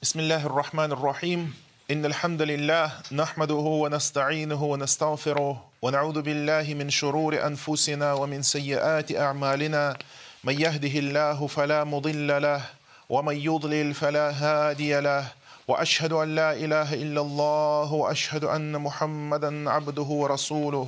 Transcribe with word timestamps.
بسم 0.00 0.19
الله 0.19 0.45
الرحمن 0.45 0.91
الرحيم 0.91 1.53
إن 1.91 2.05
الحمد 2.05 2.41
لله 2.41 2.91
نحمده 3.11 3.53
ونستعينه 3.83 4.63
ونستغفره 4.63 5.65
ونعوذ 5.81 6.21
بالله 6.21 6.73
من 6.73 6.89
شرور 6.89 7.45
أنفسنا 7.45 8.13
ومن 8.13 8.41
سيئات 8.41 9.15
أعمالنا 9.15 9.97
من 10.43 10.61
يهده 10.61 10.95
الله 10.99 11.47
فلا 11.47 11.83
مضل 11.83 12.41
له 12.41 12.61
ومن 13.09 13.35
يضلل 13.37 13.93
فلا 13.93 14.29
هادي 14.31 14.99
له 14.99 15.25
وأشهد 15.67 16.13
أن 16.13 16.35
لا 16.35 16.53
إله 16.53 16.93
إلا 16.93 17.21
الله 17.21 17.93
وأشهد 17.93 18.43
أن 18.43 18.81
محمدا 18.81 19.69
عبده 19.69 20.09
ورسوله 20.21 20.87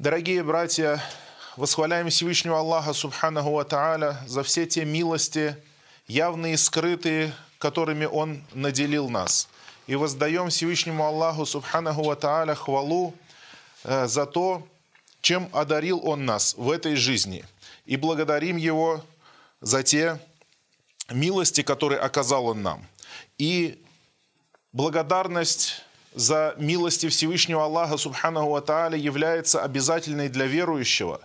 Дорогие 0.00 0.42
братья, 0.42 1.00
восхваляем 1.56 2.08
Всевышнего 2.08 2.58
Аллаха 2.58 2.92
Субханаху 2.94 3.50
Ва 3.52 3.64
Тааля 3.64 4.16
за 4.26 4.42
все 4.42 4.66
те 4.66 4.84
милости, 4.86 5.54
явные 6.08 6.54
и 6.54 6.56
скрытые, 6.56 7.32
которыми 7.64 8.04
Он 8.04 8.42
наделил 8.52 9.08
нас. 9.08 9.48
И 9.86 9.94
воздаем 9.94 10.50
Всевышнему 10.50 11.02
Аллаху 11.02 11.46
Субханаху 11.46 12.02
Ва 12.04 12.14
Тааля 12.14 12.54
хвалу 12.54 13.14
э, 13.84 14.06
за 14.06 14.26
то, 14.26 14.68
чем 15.22 15.48
одарил 15.50 15.98
Он 16.06 16.26
нас 16.26 16.54
в 16.58 16.70
этой 16.70 16.94
жизни. 16.94 17.42
И 17.86 17.96
благодарим 17.96 18.58
Его 18.58 19.02
за 19.62 19.82
те 19.82 20.20
милости, 21.10 21.62
которые 21.62 22.00
оказал 22.00 22.48
Он 22.48 22.62
нам. 22.62 22.86
И 23.38 23.82
благодарность 24.72 25.82
за 26.14 26.54
милости 26.58 27.08
Всевышнего 27.08 27.64
Аллаха 27.64 27.96
Субханаху 27.96 28.50
Ва 28.50 28.60
Тааля 28.60 28.98
является 28.98 29.62
обязательной 29.62 30.28
для 30.28 30.44
верующего. 30.44 31.18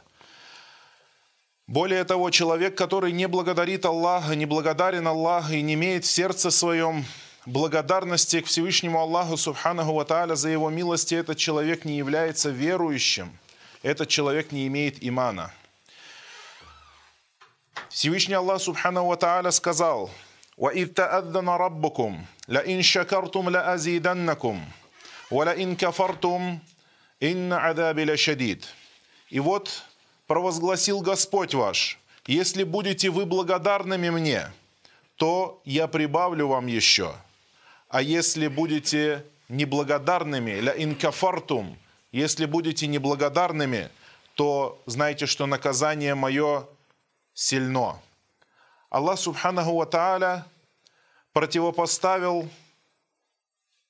Более 1.69 2.05
того, 2.05 2.31
человек, 2.31 2.77
который 2.77 3.13
не 3.13 3.27
благодарит 3.27 3.87
Аллаха, 3.87 4.35
не 4.35 4.45
благодарен 4.45 5.07
Аллаху 5.07 5.53
и 5.53 5.63
не 5.63 5.75
имеет 5.75 6.05
в 6.05 6.11
сердце 6.11 6.51
своем 6.51 7.05
благодарности 7.47 8.41
к 8.41 8.47
Всевышнему 8.47 9.01
Аллаху 9.01 9.37
Субханаху 9.37 9.95
Ва 9.95 10.05
Тааля 10.05 10.35
за 10.35 10.51
его 10.51 10.69
милости, 10.69 11.15
этот 11.15 11.39
человек 11.39 11.85
не 11.85 11.97
является 11.97 12.51
верующим, 12.51 13.39
этот 13.83 14.09
человек 14.09 14.53
не 14.53 14.67
имеет 14.67 15.03
имана. 15.03 15.53
Всевышний 17.89 18.35
Аллах 18.35 18.61
Субханаху 18.61 19.09
Ва 19.09 19.17
Тааля 19.17 19.51
сказал, 19.51 20.11
وَإِذْ 20.57 20.95
تَأَذَّنَ 20.95 21.49
رَبُّكُمْ 21.49 22.25
لَإِنْ 22.49 22.83
شَكَرْتُمْ 22.83 23.49
لَأَزِيدَنَّكُمْ 23.49 24.65
وَلَإِنْ 25.31 25.77
كَفَرْتُمْ 25.77 26.59
إِنَّ 27.23 27.53
عَذَابِ 27.53 27.99
لَشَدِيدٌ 27.99 28.65
И 29.31 29.41
вот 29.41 29.83
провозгласил 30.30 31.02
Господь 31.02 31.56
ваш, 31.56 31.98
если 32.28 32.64
будете 32.64 33.10
вы 33.10 33.26
благодарными 33.26 34.12
мне, 34.12 34.52
то 35.16 35.60
я 35.66 35.88
прибавлю 35.88 36.48
вам 36.48 36.68
еще. 36.68 37.16
А 37.88 38.04
если 38.04 38.48
будете 38.48 39.26
неблагодарными, 39.50 40.52
ля 40.52 40.74
инкафартум, 40.78 41.76
если 42.12 42.46
будете 42.46 42.86
неблагодарными, 42.86 43.90
то 44.36 44.80
знайте, 44.86 45.26
что 45.26 45.48
наказание 45.48 46.14
мое 46.14 46.68
сильно. 47.34 48.00
Аллах 48.92 49.18
Субханаху 49.18 49.78
Ва 49.78 49.88
Тааля 49.88 50.46
противопоставил 51.34 52.48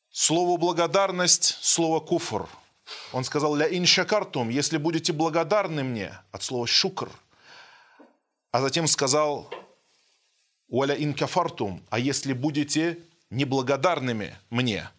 слову 0.10 0.56
благодарность 0.58 1.58
слово 1.62 2.00
куфр. 2.00 2.48
Он 3.12 3.24
сказал, 3.24 3.56
ля 3.56 3.68
ин 3.68 3.86
шакартум, 3.86 4.50
если 4.50 4.78
будете 4.78 5.14
благодарны 5.14 5.84
мне, 5.84 6.20
от 6.32 6.44
слова 6.44 6.68
шукр. 6.68 7.10
А 8.52 8.62
затем 8.62 8.88
сказал, 8.88 9.54
уаля 10.68 10.96
ин 10.96 11.14
кафартум, 11.14 11.84
а 11.90 12.00
если 12.00 12.34
будете 12.34 13.00
неблагодарными 13.30 14.36
мне, 14.50 14.90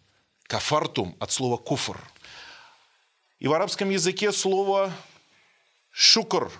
кафартум, 0.43 1.15
от 1.19 1.31
слова 1.31 1.57
куфр. 1.57 1.99
И 3.39 3.47
в 3.47 3.53
арабском 3.53 3.89
языке 3.89 4.31
слово 4.31 4.93
шукр, 5.91 6.51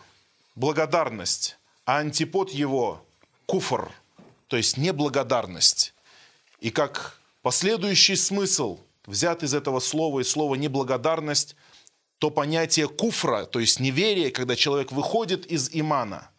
благодарность, 0.56 1.58
а 1.86 1.98
антипод 1.98 2.50
его 2.52 3.06
куфр, 3.46 3.92
то 4.48 4.58
есть 4.58 4.78
неблагодарность. 4.78 5.94
И 6.60 6.72
как 6.72 7.20
последующий 7.42 8.16
смысл 8.16 8.80
взят 9.06 9.44
из 9.44 9.54
этого 9.54 9.80
слова, 9.80 10.20
из 10.20 10.30
слова 10.30 10.56
неблагодарность, 10.56 11.56
то 12.20 12.30
понятие 12.30 12.88
куфра, 12.88 13.46
то 13.46 13.60
есть 13.60 13.80
неверие, 13.80 14.32
когда 14.32 14.56
человек 14.56 14.92
выходит 14.92 15.46
из 15.48 15.70
имана. 15.74 16.30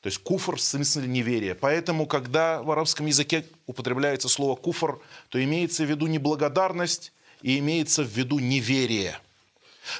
То 0.00 0.06
есть 0.06 0.18
куфр 0.18 0.56
в 0.56 0.60
смысле 0.60 1.06
неверия. 1.06 1.54
Поэтому, 1.54 2.06
когда 2.06 2.62
в 2.62 2.70
арабском 2.70 3.06
языке 3.06 3.44
употребляется 3.66 4.28
слово 4.28 4.56
куфр, 4.56 4.98
то 5.28 5.42
имеется 5.42 5.84
в 5.84 5.90
виду 5.90 6.06
неблагодарность 6.06 7.12
и 7.42 7.58
имеется 7.58 8.02
в 8.02 8.08
виду 8.08 8.38
неверие. 8.38 9.18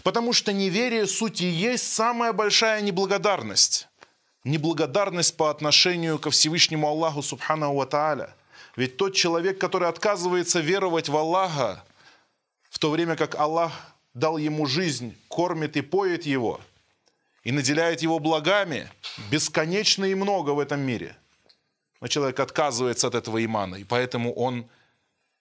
Потому 0.03 0.33
что 0.33 0.53
неверие 0.53 1.07
суть 1.07 1.43
и 1.43 1.47
есть 1.47 1.93
самая 1.93 2.33
большая 2.33 2.81
неблагодарность 2.81 3.91
неблагодарность 4.45 5.37
по 5.37 5.51
отношению 5.51 6.19
ко 6.19 6.31
Всевышнему 6.31 6.89
Аллаху 6.89 7.23
Субханаху 7.23 7.77
Ва 7.77 7.87
Тааля. 7.87 8.35
Ведь 8.77 8.97
тот 8.97 9.15
человек, 9.15 9.59
который 9.59 9.89
отказывается 9.89 10.61
веровать 10.61 11.09
в 11.09 11.17
Аллаха, 11.17 11.85
в 12.71 12.79
то 12.79 12.91
время 12.91 13.17
как 13.17 13.35
Аллах 13.35 13.73
дал 14.15 14.39
ему 14.39 14.67
жизнь, 14.67 15.17
кормит 15.29 15.77
и 15.77 15.83
поет 15.83 16.25
его, 16.25 16.61
и 17.43 17.53
наделяет 17.53 18.03
его 18.03 18.19
благами, 18.19 18.91
бесконечно 19.31 20.05
и 20.05 20.15
много 20.15 20.51
в 20.51 20.61
этом 20.61 20.81
мире. 20.81 21.17
Но 22.01 22.09
человек 22.09 22.41
отказывается 22.41 23.09
от 23.09 23.15
этого 23.15 23.45
имана, 23.45 23.77
и 23.77 23.85
поэтому 23.85 24.33
он 24.33 24.69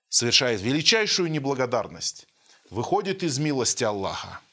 совершает 0.09 0.62
величайшую 0.62 1.29
неблагодарность, 1.31 2.28
выходит 2.69 3.23
из 3.23 3.38
милости 3.39 3.84
Аллаха– 3.84 4.39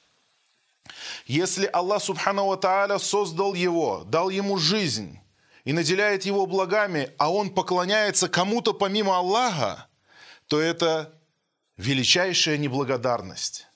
если 1.27 1.69
Аллах 1.73 2.03
Субхану 2.03 2.57
Тааля 2.57 2.99
создал 2.99 3.55
его, 3.55 4.05
дал 4.07 4.31
ему 4.31 4.59
жизнь 4.59 5.19
и 5.67 5.73
наделяет 5.73 6.25
его 6.25 6.47
благами, 6.47 7.11
а 7.19 7.31
он 7.31 7.51
поклоняется 7.51 8.29
кому-то 8.29 8.73
помимо 8.73 9.19
Аллаха, 9.19 9.89
то 10.47 10.61
это 10.61 11.21
величайшая 11.77 12.57
неблагодарность. 12.57 13.67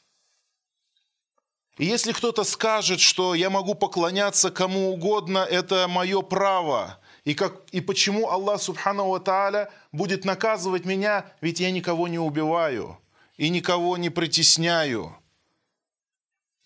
И 1.78 1.84
если 1.84 2.12
кто-то 2.12 2.44
скажет, 2.44 3.00
что 3.00 3.34
я 3.34 3.50
могу 3.50 3.74
поклоняться 3.74 4.52
кому 4.52 4.92
угодно, 4.92 5.38
это 5.38 5.88
мое 5.88 6.22
право, 6.22 7.00
и, 7.24 7.34
как, 7.34 7.56
и 7.72 7.80
почему 7.80 8.30
Аллах 8.30 8.62
Субхану 8.62 9.18
Тааля 9.18 9.68
будет 9.90 10.24
наказывать 10.24 10.84
меня, 10.84 11.26
ведь 11.40 11.58
я 11.58 11.72
никого 11.72 12.06
не 12.06 12.20
убиваю 12.20 12.98
и 13.36 13.48
никого 13.48 13.96
не 13.96 14.10
притесняю– 14.10 15.16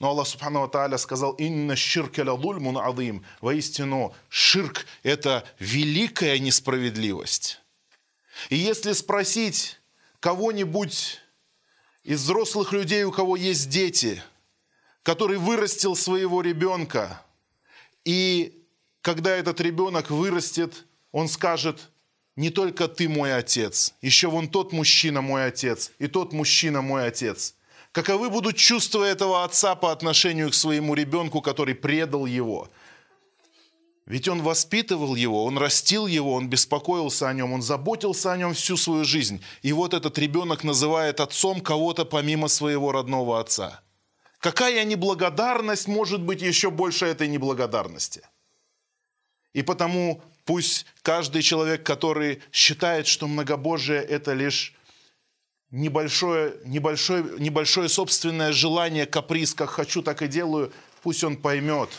но 0.01 0.09
Аллах 0.09 0.27
Субхану 0.27 0.67
Тааля 0.69 0.99
сказал, 0.99 1.33
«Инна 1.35 1.77
ширк 1.77 2.19
ладульмун 2.19 2.79
адым». 2.79 3.25
Воистину, 3.41 4.15
ширк– 4.29 4.87
это 5.03 5.45
великая 5.59 6.39
несправедливость. 6.39 7.61
И 8.51 8.57
если 8.57 8.93
спросить 8.93 9.81
кого-нибудь 10.21 11.21
из 12.03 12.23
взрослых 12.23 12.73
людей, 12.73 13.05
у 13.05 13.13
кого 13.13 13.37
есть 13.37 13.69
дети, 13.69 14.23
который 15.03 15.39
вырастил 15.39 15.95
своего 15.95 16.43
ребенка, 16.43 17.23
и 18.05 18.67
когда 19.01 19.37
этот 19.37 19.61
ребенок 19.61 20.11
вырастет, 20.11 20.87
он 21.13 21.29
скажет, 21.29 21.91
не 22.35 22.51
только 22.51 22.89
ты 22.89 23.09
мой 23.09 23.33
отец, 23.33 23.95
еще 24.03 24.29
вон 24.29 24.49
тот 24.49 24.73
мужчина 24.73 25.21
мой 25.21 25.47
отец, 25.47 25.93
и 26.01 26.09
тот 26.09 26.33
мужчина 26.33 26.83
мой 26.83 27.07
отец– 27.07 27.55
Каковы 27.95 28.29
будут 28.29 28.57
чувства 28.57 29.05
этого 29.05 29.45
отца 29.45 29.77
по 29.77 29.93
отношению 29.93 30.51
к 30.51 30.55
своему 30.55 30.95
ребенку, 30.95 31.41
который 31.41 31.77
предал 31.77 32.27
его? 32.27 32.69
Ведь 34.05 34.27
он 34.27 34.43
воспитывал 34.43 35.15
его, 35.15 35.45
он 35.45 35.57
растил 35.59 36.09
его, 36.09 36.35
он 36.35 36.49
беспокоился 36.49 37.29
о 37.29 37.33
нем, 37.33 37.53
он 37.53 37.63
заботился 37.63 38.33
о 38.33 38.37
нем 38.37 38.53
всю 38.53 38.77
свою 38.77 39.05
жизнь. 39.05 39.41
И 39.63 39.73
вот 39.73 39.95
этот 39.95 40.19
ребенок 40.19 40.65
называет 40.65 41.21
отцом 41.21 41.61
кого-то 41.61 42.05
помимо 42.05 42.49
своего 42.49 42.91
родного 42.91 43.39
отца. 43.39 43.81
Какая 44.41 44.85
неблагодарность 44.85 45.87
может 45.87 46.21
быть 46.21 46.43
еще 46.43 46.71
больше 46.71 47.07
этой 47.07 47.29
неблагодарности? 47.29 48.23
И 49.53 49.63
потому 49.63 50.21
пусть 50.45 50.85
каждый 51.03 51.43
человек, 51.43 51.85
который 51.85 52.43
считает, 52.51 53.07
что 53.07 53.29
многобожие– 53.29 54.03
это 54.03 54.33
лишь 54.33 54.75
небольшое, 55.71 56.55
небольшое, 56.65 57.25
небольшое 57.39 57.89
собственное 57.89 58.53
желание, 58.53 59.07
каприз, 59.07 59.55
как 59.55 59.71
хочу, 59.71 60.03
так 60.03 60.23
и 60.23 60.29
делаю, 60.29 60.73
пусть 61.03 61.25
он 61.25 61.37
поймет, 61.37 61.91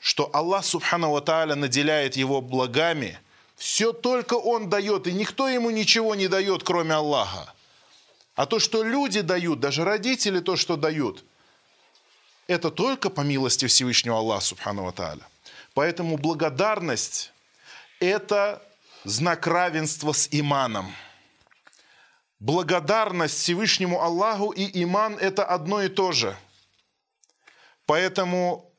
что 0.00 0.30
Аллах 0.32 0.64
Субхану 0.64 1.20
Тааля 1.20 1.54
наделяет 1.54 2.16
его 2.16 2.40
благами, 2.40 3.18
все 3.56 3.92
только 3.92 4.34
Он 4.34 4.70
дает, 4.70 5.06
и 5.06 5.12
никто 5.12 5.46
ему 5.46 5.68
ничего 5.68 6.14
не 6.14 6.28
дает, 6.28 6.62
кроме 6.62 6.94
Аллаха. 6.94 7.52
А 8.34 8.46
то, 8.46 8.58
что 8.58 8.82
люди 8.82 9.20
дают, 9.20 9.60
даже 9.60 9.84
родители 9.84 10.40
то, 10.40 10.56
что 10.56 10.76
дают, 10.76 11.24
это 12.46 12.70
только 12.70 13.10
по 13.10 13.20
милости 13.20 13.66
Всевышнего 13.66 14.16
Аллаха 14.16 14.46
Субхану 14.46 14.90
Тааля. 14.92 15.28
Поэтому 15.74 16.16
благодарность– 16.16 17.32
это 18.00 18.62
знак 19.04 19.46
равенства 19.46 20.12
с 20.12 20.26
иманом. 20.30 20.94
Благодарность 22.40 23.38
Всевышнему 23.38 24.00
Аллаху 24.00 24.50
и 24.50 24.82
иман– 24.82 25.18
это 25.20 25.44
одно 25.44 25.82
и 25.82 25.88
то 25.88 26.12
же. 26.12 26.34
Поэтому 27.84 28.72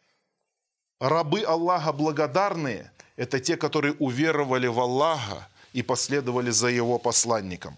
рабы 0.99 1.43
Аллаха 1.43 1.93
благодарные– 1.93 2.91
это 3.17 3.39
те, 3.39 3.57
которые 3.57 3.93
уверовали 3.99 4.65
в 4.65 4.79
Аллаха 4.79 5.47
и 5.73 5.83
последовали 5.83 6.49
за 6.49 6.69
его 6.69 6.97
посланником. 6.97 7.77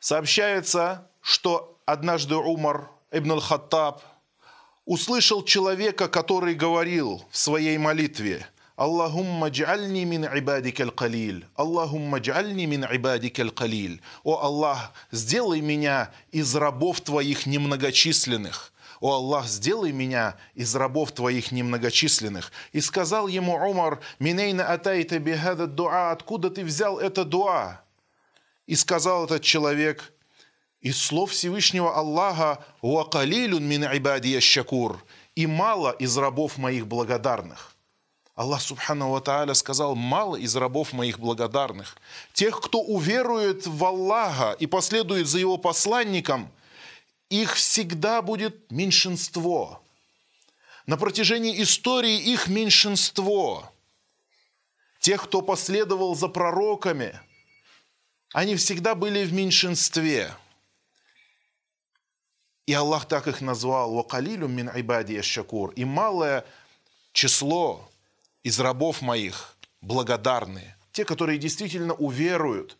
Сообщается, 0.00 1.06
что 1.20 1.78
однажды 1.84 2.36
Умар 2.36 2.88
ибн 3.10 3.32
аль-Хаттаб 3.32 4.02
услышал 4.86 5.44
человека, 5.44 6.08
который 6.08 6.54
говорил 6.54 7.22
в 7.30 7.36
своей 7.36 7.76
молитве– 7.76 8.46
Аллахумма 8.76 9.48
джальни 9.48 10.04
мин 10.04 10.26
ибадика 10.26 10.82
аль-калил. 10.82 11.44
Аллахумма 11.54 12.18
джальни 12.18 12.66
мин 12.66 12.84
ибадика 12.84 13.40
аль-калил. 13.40 14.00
О 14.22 14.42
Аллах, 14.42 14.92
сделай 15.10 15.62
меня 15.62 16.10
из 16.30 16.54
рабов 16.54 17.00
Твоих 17.00 17.46
немногочисленных. 17.46 18.72
«О 19.00 19.12
Аллах, 19.12 19.46
сделай 19.46 19.92
меня 19.92 20.36
из 20.54 20.74
рабов 20.74 21.12
Твоих 21.12 21.52
немногочисленных». 21.52 22.50
И 22.72 22.80
сказал 22.80 23.28
ему 23.28 23.54
Умар, 23.54 24.00
«Минейна 24.18 24.72
атайта 24.72 25.18
бихада 25.18 25.66
дуа, 25.66 26.12
откуда 26.12 26.48
ты 26.48 26.64
взял 26.64 26.98
это 26.98 27.24
дуа?» 27.24 27.82
И 28.66 28.74
сказал 28.74 29.26
этот 29.26 29.42
человек, 29.42 30.14
из 30.80 31.00
слов 31.02 31.32
Всевышнего 31.32 31.94
Аллаха, 31.94 32.64
«Уакалилюн 32.80 33.64
мин 33.64 33.84
ибадия 33.84 34.40
шакур» 34.40 35.04
и 35.34 35.46
мало 35.46 35.90
из 35.90 36.16
рабов 36.16 36.56
моих 36.56 36.86
благодарных. 36.86 37.75
Аллах 38.36 38.60
Субхану 38.60 39.12
Ва 39.12 39.22
Тааля 39.22 39.54
сказал, 39.54 39.96
мало 39.96 40.36
из 40.36 40.54
рабов 40.54 40.92
моих 40.92 41.18
благодарных. 41.18 41.96
Тех, 42.34 42.60
кто 42.60 42.82
уверует 42.82 43.66
в 43.66 43.82
Аллаха 43.82 44.52
и 44.52 44.66
последует 44.66 45.26
за 45.26 45.38
его 45.38 45.56
посланником, 45.56 46.52
их 47.30 47.54
всегда 47.54 48.20
будет 48.20 48.70
меньшинство. 48.70 49.82
На 50.84 50.98
протяжении 50.98 51.62
истории 51.62 52.18
их 52.18 52.46
меньшинство. 52.48 53.72
Тех, 55.00 55.24
кто 55.24 55.40
последовал 55.40 56.14
за 56.14 56.28
пророками, 56.28 57.18
они 58.34 58.56
всегда 58.56 58.94
были 58.94 59.24
в 59.24 59.32
меньшинстве. 59.32 60.30
И 62.66 62.74
Аллах 62.74 63.06
так 63.06 63.28
их 63.28 63.40
назвал 63.40 63.94
«Вакалилю 63.94 64.46
мин 64.46 64.70
ибади 64.74 65.22
шакур» 65.22 65.70
и 65.70 65.86
малое 65.86 66.44
число 67.14 67.88
из 68.46 68.60
рабов 68.60 69.02
моих 69.02 69.56
благодарные, 69.80 70.76
те, 70.92 71.04
которые 71.04 71.36
действительно 71.36 71.94
уверуют 71.94 72.76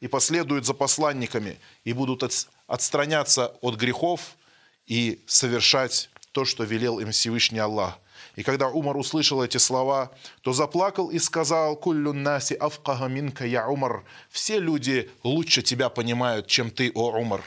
и 0.00 0.08
последуют 0.08 0.64
за 0.64 0.72
посланниками 0.72 1.58
и 1.84 1.92
будут 1.92 2.22
отстраняться 2.66 3.48
от 3.60 3.74
грехов 3.76 4.38
и 4.86 5.22
совершать 5.26 6.08
то, 6.32 6.46
что 6.46 6.64
велел 6.64 7.00
им 7.00 7.10
Всевышний 7.10 7.58
Аллах. 7.58 7.98
И 8.34 8.42
когда 8.42 8.68
Умар 8.68 8.96
услышал 8.96 9.42
эти 9.42 9.58
слова, 9.58 10.10
то 10.40 10.54
заплакал 10.54 11.10
и 11.10 11.18
сказал, 11.18 11.76
«Куллю 11.76 12.14
наси 12.14 12.54
авкага 12.54 13.08
минка 13.08 13.44
я 13.44 13.68
Умар». 13.68 14.04
Все 14.30 14.58
люди 14.58 15.10
лучше 15.22 15.60
тебя 15.60 15.90
понимают, 15.90 16.46
чем 16.46 16.70
ты, 16.70 16.92
о 16.94 17.10
Умар. 17.10 17.42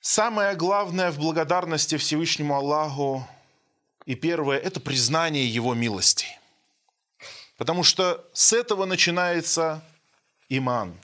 Самое 0.00 0.56
главное 0.56 1.10
в 1.10 1.18
благодарности 1.18 1.98
Всевышнему 1.98 2.54
Аллаху 2.56 3.28
и 4.04 4.14
первое– 4.14 4.58
это 4.58 4.80
признание 4.80 5.46
Его 5.46 5.74
милости. 5.74 6.26
Потому 7.56 7.84
что 7.84 8.28
с 8.32 8.52
этого 8.52 8.84
начинается 8.84 9.84
иман. 10.48 10.98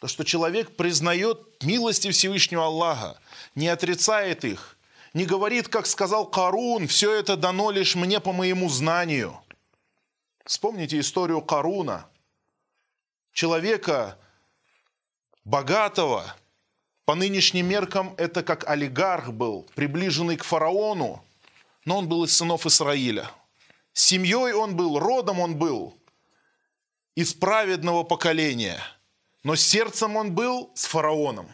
То, 0.00 0.08
что 0.08 0.24
человек 0.24 0.76
признает 0.76 1.62
милости 1.62 2.10
Всевышнего 2.10 2.66
Аллаха, 2.66 3.18
не 3.54 3.68
отрицает 3.68 4.44
их, 4.44 4.76
не 5.14 5.24
говорит, 5.24 5.68
как 5.68 5.86
сказал 5.86 6.26
Карун, 6.26 6.88
все 6.88 7.12
это 7.14 7.36
дано 7.36 7.70
лишь 7.70 7.94
мне 7.94 8.20
по 8.20 8.32
моему 8.32 8.68
знанию. 8.68 9.40
Вспомните 10.44 11.00
историю 11.00 11.40
Каруна, 11.40 12.06
человека 13.32 14.18
богатого, 15.44 16.34
по 17.04 17.14
нынешним 17.14 17.66
меркам 17.66 18.14
это 18.18 18.42
как 18.42 18.68
олигарх 18.68 19.32
был, 19.32 19.68
приближенный 19.74 20.36
к 20.36 20.44
фараону, 20.44 21.24
но 21.84 21.98
он 21.98 22.08
был 22.08 22.24
из 22.24 22.36
сынов 22.36 22.66
Израиля. 22.66 23.30
Семьей 23.92 24.52
он 24.52 24.76
был, 24.76 24.98
родом 24.98 25.40
он 25.40 25.56
был 25.56 25.96
из 27.14 27.32
праведного 27.32 28.02
поколения, 28.02 28.80
но 29.44 29.54
сердцем 29.56 30.16
он 30.16 30.32
был 30.32 30.70
с 30.74 30.86
фараоном. 30.86 31.48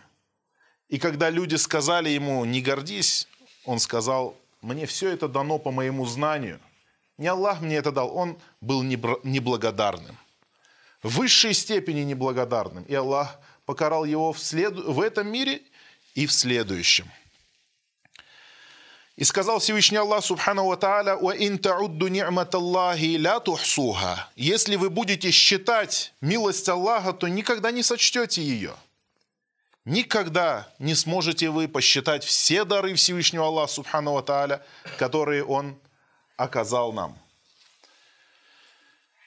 И 0.88 0.98
когда 0.98 1.30
люди 1.30 1.56
сказали 1.56 2.08
ему, 2.08 2.44
не 2.44 2.60
гордись, 2.60 3.28
он 3.64 3.78
сказал, 3.78 4.36
мне 4.62 4.86
все 4.86 5.10
это 5.10 5.28
дано 5.28 5.58
по 5.58 5.70
моему 5.70 6.06
знанию. 6.06 6.60
Не 7.18 7.28
Аллах 7.28 7.60
мне 7.60 7.76
это 7.76 7.92
дал, 7.92 8.16
он 8.16 8.38
был 8.60 8.82
неблагодарным. 8.82 10.16
В 11.02 11.16
высшей 11.18 11.54
степени 11.54 12.00
неблагодарным. 12.00 12.84
И 12.84 12.94
Аллах 12.94 13.38
покарал 13.66 14.04
его 14.04 14.32
в, 14.32 14.38
след... 14.38 14.74
в 14.74 15.00
этом 15.00 15.30
мире 15.30 15.62
и 16.14 16.26
в 16.26 16.32
следующем. 16.32 17.10
И 19.20 19.24
сказал 19.24 19.58
Всевышний 19.58 19.98
Аллах 19.98 20.24
Субхану 20.24 20.64
Ва 20.64 20.78
Тааля, 20.78 21.14
«Ва 21.14 21.36
ин 21.36 21.58
таудду 21.58 22.08
ни'мат 22.08 22.54
Аллахи 22.54 23.18
ля 23.18 23.38
тухсуха». 23.38 24.30
Если 24.34 24.76
вы 24.76 24.88
будете 24.88 25.30
считать 25.30 26.14
милость 26.22 26.66
Аллаха, 26.70 27.12
то 27.12 27.28
никогда 27.28 27.70
не 27.70 27.82
сочтете 27.82 28.42
ее. 28.42 28.74
Никогда 29.84 30.72
не 30.78 30.94
сможете 30.94 31.50
вы 31.50 31.68
посчитать 31.68 32.24
все 32.24 32.64
дары 32.64 32.94
Всевышнего 32.94 33.44
Аллаха 33.44 33.70
Субхану 33.70 34.14
Ва 34.14 34.22
Тааля, 34.22 34.64
которые 34.96 35.44
Он 35.44 35.78
оказал 36.38 36.94
нам. 36.94 37.18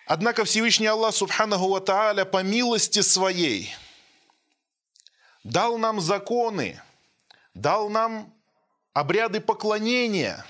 Однако 0.08 0.44
Всевышний 0.44 0.88
Аллах 0.88 1.14
Субханаху 1.14 1.70
Ва 1.70 1.82
Тааля 1.82 2.26
по 2.26 2.42
милости 2.42 3.02
своей 3.02 3.72
дал 5.44 5.78
нам 5.78 6.02
законы, 6.02 6.82
дал 7.54 7.90
нам 7.90 8.34
обряды 8.94 9.42
поклонения. 9.42 10.46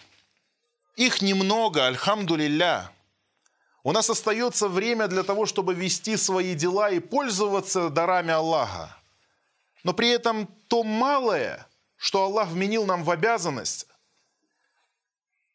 Их 0.96 1.22
немного, 1.22 1.88
альхамдулилля. 1.88 2.92
У 3.84 3.92
нас 3.92 4.10
остается 4.10 4.68
время 4.68 5.08
для 5.08 5.24
того, 5.24 5.46
чтобы 5.46 5.74
вести 5.74 6.16
свои 6.18 6.54
дела 6.54 6.90
и 6.90 7.00
пользоваться 7.00 7.90
дарами 7.90 8.32
Аллаха. 8.32 8.96
Но 9.84 9.94
при 9.94 10.10
этом 10.10 10.48
то 10.68 10.84
малое, 10.84 11.68
что 11.98 12.24
Аллах 12.24 12.50
вменил 12.50 12.86
нам 12.86 13.04
в 13.04 13.12
обязанность, 13.12 13.88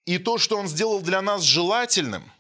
и 0.05 0.19
то, 0.19 0.39
что 0.39 0.57
Он 0.57 0.67
сделал 0.69 1.01
для 1.01 1.23
нас 1.23 1.43
желательным, 1.43 2.31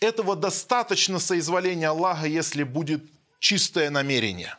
этого 0.00 0.34
достаточно 0.34 1.18
соизволения 1.18 1.88
Аллаха, 1.88 2.26
если 2.26 2.62
будет 2.62 3.04
чистое 3.38 3.90
намерение. 3.90 4.56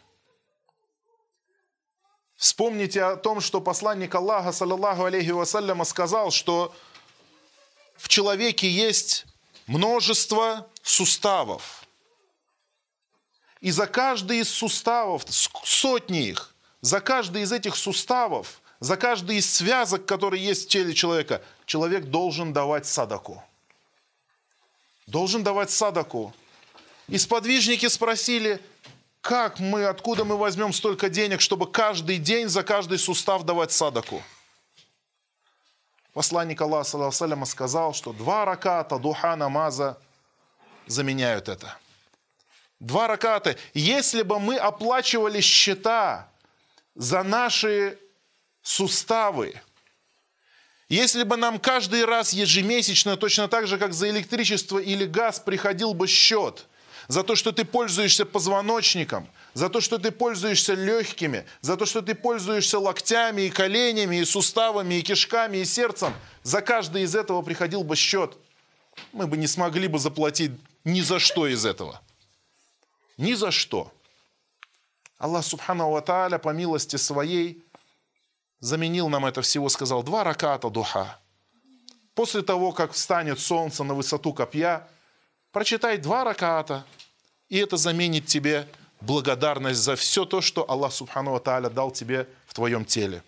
Вспомните 2.42 3.04
о 3.04 3.18
том, 3.18 3.40
что 3.40 3.62
посланник 3.62 4.16
Аллаха, 4.16 4.52
саллаллаху 4.52 5.04
алейхи 5.04 5.30
вассаляма, 5.30 5.86
сказал, 5.86 6.32
что 6.32 6.74
в 7.96 8.08
человеке 8.08 8.68
есть 8.68 9.28
множество 9.68 10.68
суставов. 10.82 11.86
И 13.60 13.70
за 13.70 13.86
каждый 13.86 14.40
из 14.40 14.50
суставов, 14.50 15.24
сотни 15.30 16.30
их, 16.30 16.56
за 16.82 17.00
каждый 17.00 17.44
из 17.44 17.52
этих 17.52 17.76
суставов, 17.76 18.60
за 18.80 18.98
каждый 18.98 19.38
из 19.38 19.48
связок, 19.48 20.08
которые 20.08 20.44
есть 20.44 20.66
в 20.66 20.70
теле 20.70 20.96
человека, 20.96 21.44
человек 21.68 22.06
должен 22.06 22.54
давать 22.54 22.88
садаку. 22.88 23.44
Должен 25.06 25.44
давать 25.44 25.70
садаку. 25.70 26.34
И 27.08 27.20
сподвижники 27.20 27.88
спросили, 27.88 28.60
как 29.22 29.60
мы, 29.60 29.86
откуда 29.86 30.26
мы 30.26 30.36
возьмем 30.36 30.74
столько 30.74 31.08
денег, 31.08 31.42
чтобы 31.42 31.72
каждый 31.72 32.18
день 32.18 32.50
за 32.50 32.64
каждый 32.64 32.98
сустав 32.98 33.44
давать 33.44 33.72
садаку? 33.72 34.22
Посланник 36.14 36.60
Аллаха 36.60 37.12
саллаху 37.12 37.46
сказал, 37.46 37.94
что 37.94 38.12
два 38.12 38.46
раката 38.46 38.98
духа 38.98 39.36
намаза 39.36 39.98
заменяют 40.88 41.48
это. 41.48 41.78
Два 42.80 43.08
раката. 43.08 43.56
Если 43.76 44.24
бы 44.24 44.40
мы 44.40 44.58
оплачивали 44.58 45.40
счета 45.40 46.28
за 46.96 47.22
наши 47.22 47.98
суставы, 48.64 49.54
если 50.90 51.24
бы 51.24 51.38
нам 51.38 51.60
каждый 51.60 52.04
раз 52.06 52.34
ежемесячно, 52.34 53.16
точно 53.16 53.48
так 53.48 53.68
же, 53.68 53.78
как 53.78 53.94
за 53.94 54.10
электричество 54.10 54.80
или 54.80 55.06
газ, 55.06 55.40
приходил 55.40 55.94
бы 55.94 56.08
счет– 56.08 56.66
за 57.12 57.24
то, 57.24 57.36
что 57.36 57.52
ты 57.52 57.66
пользуешься 57.66 58.26
позвоночником, 58.26 59.28
за 59.54 59.68
то, 59.68 59.82
что 59.82 59.98
ты 59.98 60.12
пользуешься 60.12 60.76
легкими, 60.76 61.46
за 61.60 61.76
то, 61.76 61.86
что 61.86 62.02
ты 62.02 62.16
пользуешься 62.16 62.80
локтями 62.80 63.42
и 63.42 63.50
коленями, 63.50 64.16
и 64.22 64.24
суставами, 64.24 64.96
и 64.96 65.02
кишками, 65.02 65.58
и 65.58 65.66
сердцем. 65.66 66.14
За 66.44 66.62
каждый 66.62 67.04
из 67.04 67.14
этого 67.14 67.42
приходил 67.42 67.84
бы 67.84 67.98
счет. 67.98 68.38
мы 69.12 69.28
бы 69.28 69.36
не 69.36 69.48
смогли 69.48 69.90
бы 69.90 70.00
заплатить 70.00 70.52
ни 70.86 71.02
за 71.02 71.20
что 71.20 71.48
из 71.48 71.66
этого. 71.66 72.00
Ни 73.18 73.34
за 73.34 73.52
что. 73.52 73.92
Аллах 75.18 75.44
Субхану 75.44 75.92
Ва 75.92 76.02
Тааля 76.02 76.38
по 76.38 76.52
милости 76.52 76.96
своей 76.96 77.62
заменил 78.62 79.10
нам 79.10 79.26
это 79.26 79.42
всего, 79.42 79.68
сказал, 79.68 80.02
два 80.02 80.24
раката 80.24 80.70
духа. 80.70 81.20
После 82.16 82.42
того, 82.42 82.72
как 82.72 82.94
встанет 82.94 83.42
солнце 83.42 83.84
на 83.84 83.96
высоту 83.96 84.32
копья, 84.32 84.88
прочитай 85.52 85.98
два 85.98 86.24
раката, 86.24 86.86
и 87.50 87.58
это 87.58 87.78
заменит 87.78 88.26
тебе 88.26 88.68
благодарность 89.02 89.82
за 89.82 89.96
все 89.96 90.26
то, 90.26 90.42
что 90.42 90.70
Аллах 90.70 90.94
Субхану 90.94 91.40
Тааля 91.40 91.70
дал 91.70 91.92
тебе 91.92 92.28
в 92.46 92.54
твоем 92.54 92.86
теле. 92.86 93.24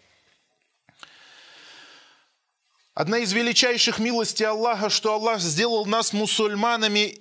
Одна 2.94 3.18
из 3.18 3.34
величайших 3.34 3.98
милостей 3.98 4.46
Аллаха, 4.46 4.90
что 4.90 5.14
Аллах 5.14 5.40
сделал 5.40 5.86
нас 5.86 6.14
мусульманами, 6.14 7.20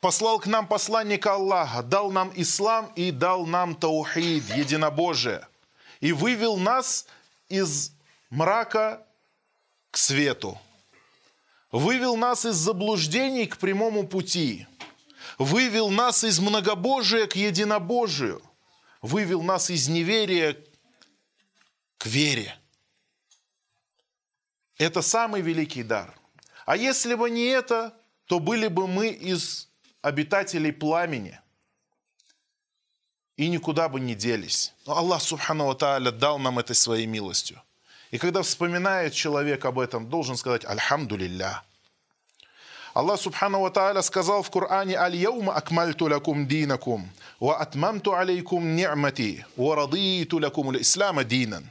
послал 0.00 0.40
к 0.40 0.46
нам 0.46 0.66
посланника 0.66 1.34
Аллаха, 1.34 1.82
дал 1.82 2.10
нам 2.10 2.32
ислам 2.34 2.92
и 2.96 3.12
дал 3.12 3.46
нам 3.46 3.76
таухид, 3.76 4.44
единобожие, 4.56 5.46
и 6.00 6.12
вывел 6.12 6.56
нас 6.56 7.06
из 7.48 7.92
мрака 8.30 9.06
к 9.92 9.96
свету, 9.96 10.58
вывел 11.78 12.16
нас 12.16 12.44
из 12.44 12.56
заблуждений 12.56 13.46
к 13.46 13.58
прямому 13.58 14.06
пути, 14.06 14.66
вывел 15.38 15.90
нас 15.90 16.24
из 16.24 16.38
многобожия 16.40 17.26
к 17.26 17.36
единобожию, 17.36 18.42
вывел 19.02 19.42
нас 19.42 19.70
из 19.70 19.88
неверия 19.88 20.56
к 21.98 22.06
вере– 22.06 22.58
это 24.78 25.02
самый 25.02 25.40
великий 25.40 25.82
дар. 25.82 26.14
А 26.66 26.76
если 26.76 27.14
бы 27.14 27.30
не 27.30 27.44
это, 27.44 27.94
то 28.26 28.40
были 28.40 28.68
бы 28.68 28.86
мы 28.86 29.08
из 29.08 29.68
обитателей 30.02 30.72
пламени 30.72 31.40
и 33.36 33.48
никуда 33.48 33.88
бы 33.88 34.00
не 34.00 34.14
делись. 34.14 34.74
Но 34.86 34.96
Аллах 34.96 35.22
Субхану 35.22 35.74
Тааля 35.74 36.10
дал 36.10 36.38
нам 36.38 36.58
это 36.58 36.74
своей 36.74 37.06
милостью. 37.06 37.62
И 38.10 38.18
когда 38.18 38.42
вспоминает 38.42 39.14
человек 39.14 39.64
об 39.64 39.78
этом, 39.78 40.08
должен 40.08 40.36
сказать 40.36 40.64
«Альхамду 40.64 41.16
лилля». 41.16 41.62
Аллах 42.96 43.20
Субхану 43.20 43.60
Ва 43.60 43.70
Тааля 43.70 44.00
сказал 44.00 44.42
в 44.42 44.48
Коране 44.48 44.96
«Аль-яума 44.96 45.52
акмальту 45.52 46.06
лакум 46.06 46.46
динакум, 46.48 47.10
ва 47.40 47.58
атмамту 47.58 48.14
алейкум 48.14 48.74
ни'мати, 48.74 49.44
ва 49.54 49.76
радиту 49.76 50.38
лакум 50.38 50.74
ислама 50.78 51.22
динан». 51.22 51.70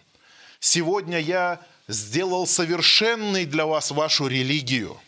Сегодня 0.60 1.18
я 1.18 1.60
сделал 1.88 2.46
совершенной 2.46 3.46
для 3.48 3.66
вас 3.66 3.90
вашу 3.90 4.28
религию. 4.28 5.02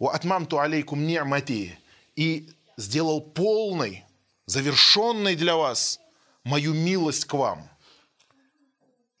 Атмамту 0.00 0.58
алейкум 0.58 1.06
ни'мати. 1.06 1.78
И 2.16 2.48
сделал 2.76 3.20
полной, 3.20 4.04
завершенной 4.46 5.36
для 5.36 5.54
вас 5.54 6.00
мою 6.42 6.74
милость 6.74 7.26
к 7.26 7.34
вам. 7.34 7.70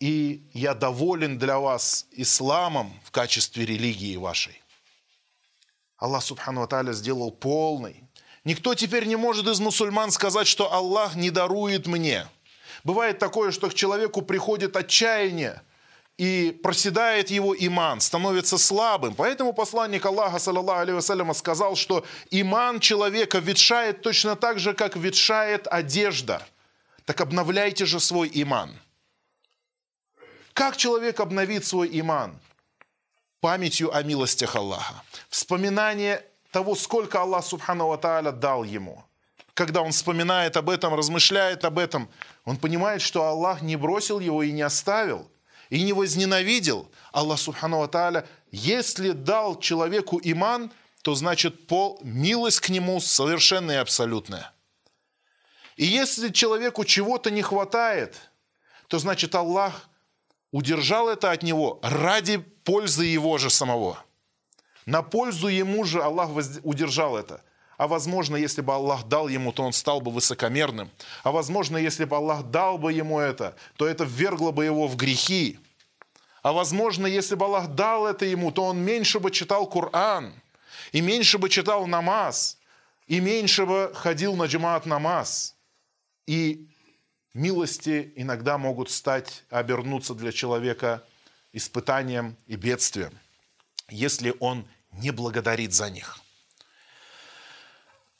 И 0.00 0.42
я 0.52 0.74
доволен 0.74 1.38
для 1.38 1.60
вас 1.60 2.06
исламом 2.10 2.92
в 3.04 3.12
качестве 3.12 3.64
религии 3.64 4.16
вашей. 4.16 4.60
Аллах 5.98 6.22
Субхану 6.22 6.62
Аталя 6.62 6.92
сделал 6.92 7.30
полный. 7.30 8.04
Никто 8.44 8.74
теперь 8.74 9.04
не 9.04 9.16
может 9.16 9.46
из 9.46 9.60
мусульман 9.60 10.10
сказать, 10.10 10.46
что 10.46 10.72
Аллах 10.72 11.16
не 11.16 11.30
дарует 11.30 11.86
мне. 11.86 12.26
Бывает 12.84 13.18
такое, 13.18 13.50
что 13.50 13.68
к 13.68 13.74
человеку 13.74 14.22
приходит 14.22 14.76
отчаяние– 14.76 15.62
и 16.18 16.50
проседает 16.62 17.30
его 17.30 17.54
иман, 17.56 18.00
становится 18.00 18.58
слабым. 18.58 19.14
Поэтому 19.14 19.52
посланник 19.52 20.04
Аллаха, 20.04 20.40
саллаллаху 20.40 20.80
алейhi 20.80 21.34
сказал, 21.34 21.76
что 21.76 22.04
иман 22.30 22.80
человека 22.80 23.38
ветшает 23.38 24.02
точно 24.02 24.34
так 24.34 24.58
же, 24.58 24.74
как 24.74 24.96
ветшает 24.96 25.68
одежда. 25.68 26.42
Так 27.04 27.20
обновляйте 27.20 27.86
же 27.86 28.00
свой 28.00 28.28
иман. 28.34 28.76
Как 30.52 30.76
человек 30.76 31.20
обновит 31.20 31.64
свой 31.64 31.88
иман? 32.00 32.36
Памятью 33.40 33.94
о 33.94 34.02
милостях 34.02 34.56
Аллаха. 34.56 35.02
Вспоминание 35.28 36.24
того, 36.50 36.74
сколько 36.74 37.20
Аллах 37.20 37.44
Субхану 37.44 37.96
Тааля 37.98 38.32
дал 38.32 38.64
ему. 38.64 39.04
Когда 39.54 39.82
он 39.82 39.92
вспоминает 39.92 40.56
об 40.56 40.70
этом, 40.70 40.94
размышляет 40.94 41.64
об 41.64 41.78
этом, 41.78 42.08
он 42.44 42.56
понимает, 42.56 43.02
что 43.02 43.24
Аллах 43.24 43.62
не 43.62 43.76
бросил 43.76 44.20
его 44.20 44.42
и 44.42 44.52
не 44.52 44.62
оставил– 44.62 45.30
и 45.70 45.82
не 45.82 45.92
возненавидел, 45.92 46.90
Аллах 47.12 47.38
Субхану 47.38 47.86
Тааля, 47.88 48.26
если 48.50 49.10
дал 49.10 49.58
человеку 49.58 50.20
иман, 50.22 50.72
то 51.02 51.14
значит 51.14 51.66
пол, 51.66 52.00
милость 52.02 52.60
к 52.60 52.68
нему 52.70 53.00
совершенная 53.00 53.76
и 53.76 53.80
абсолютная. 53.80 54.52
И 55.76 55.84
если 55.84 56.30
человеку 56.30 56.84
чего-то 56.84 57.30
не 57.30 57.42
хватает, 57.42 58.16
то 58.88 58.98
значит 58.98 59.34
Аллах 59.34 59.87
удержал 60.52 61.08
это 61.08 61.30
от 61.30 61.42
него 61.42 61.78
ради 61.82 62.38
пользы 62.38 63.04
его 63.04 63.38
же 63.38 63.50
самого. 63.50 64.04
На 64.86 65.02
пользу 65.02 65.48
ему 65.48 65.84
же 65.84 66.02
Аллах 66.02 66.30
удержал 66.62 67.16
это. 67.16 67.42
А 67.76 67.86
возможно, 67.86 68.36
если 68.36 68.60
бы 68.60 68.74
Аллах 68.74 69.04
дал 69.04 69.28
ему, 69.28 69.52
то 69.52 69.62
он 69.62 69.72
стал 69.72 70.00
бы 70.00 70.10
высокомерным. 70.10 70.90
А 71.22 71.30
возможно, 71.30 71.76
если 71.76 72.04
бы 72.04 72.16
Аллах 72.16 72.44
дал 72.44 72.76
бы 72.76 72.92
ему 72.92 73.20
это, 73.20 73.54
то 73.76 73.86
это 73.86 74.04
ввергло 74.04 74.50
бы 74.50 74.64
его 74.64 74.88
в 74.88 74.96
грехи. 74.96 75.60
А 76.42 76.52
возможно, 76.52 77.06
если 77.06 77.36
бы 77.36 77.44
Аллах 77.44 77.68
дал 77.68 78.06
это 78.06 78.24
ему, 78.24 78.50
то 78.50 78.64
он 78.64 78.78
меньше 78.78 79.20
бы 79.20 79.30
читал 79.30 79.66
Коран, 79.66 80.32
и 80.92 81.00
меньше 81.00 81.38
бы 81.38 81.48
читал 81.48 81.86
намаз, 81.86 82.58
и 83.06 83.20
меньше 83.20 83.66
бы 83.66 83.92
ходил 83.94 84.34
на 84.34 84.46
джамаат 84.46 84.86
намаз. 84.86 85.54
И 86.26 86.66
милости 87.38 88.12
иногда 88.16 88.58
могут 88.58 88.90
стать, 88.90 89.44
обернуться 89.50 90.14
для 90.14 90.32
человека 90.32 91.04
испытанием 91.52 92.36
и 92.46 92.56
бедствием, 92.56 93.18
если 93.88 94.34
он 94.40 94.68
не 94.92 95.10
благодарит 95.10 95.72
за 95.72 95.90
них 95.90 96.18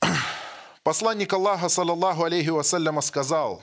–Посланник 0.89 1.31
Аллаха, 1.33 1.69
саллаллаху 1.69 2.23
алейхи 2.23 2.49
вассаляма, 2.49 3.01
сказал, 3.01 3.61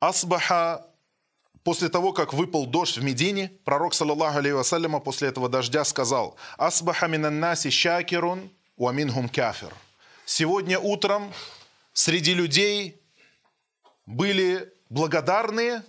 Асбаха, 0.00 0.86
после 1.62 1.88
того, 1.88 2.12
как 2.12 2.32
выпал 2.32 2.66
дождь 2.66 2.98
в 2.98 3.04
Медине, 3.04 3.52
пророк, 3.64 3.94
саллаллаху 3.94 4.38
алейхи 4.38 4.54
вассаляма, 4.54 4.98
после 4.98 5.28
этого 5.28 5.48
дождя 5.48 5.84
сказал, 5.84 6.36
Асбаха 6.56 7.06
минаннаси 7.06 7.70
шакирун, 7.70 8.50
уаминхум 8.76 9.28
кафир. 9.28 9.72
Сегодня 10.24 10.80
утром 10.80 11.32
среди 11.98 12.32
людей 12.32 13.02
были 14.06 14.72
благодарные 14.88 15.82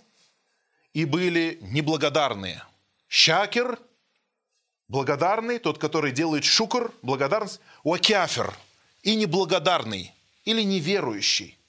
и 0.92 1.06
были 1.06 1.60
неблагодарные. 1.62 2.64
Шакир 3.08 3.78
Благодарный, 4.88 5.60
тот, 5.60 5.78
который 5.78 6.12
делает 6.12 6.44
шукр, 6.44 6.92
благодарность, 7.04 7.62
уакяфер, 7.84 8.52
и 9.04 9.16
неблагодарный, 9.16 10.12
или 10.46 10.64
неверующий. 10.64 11.60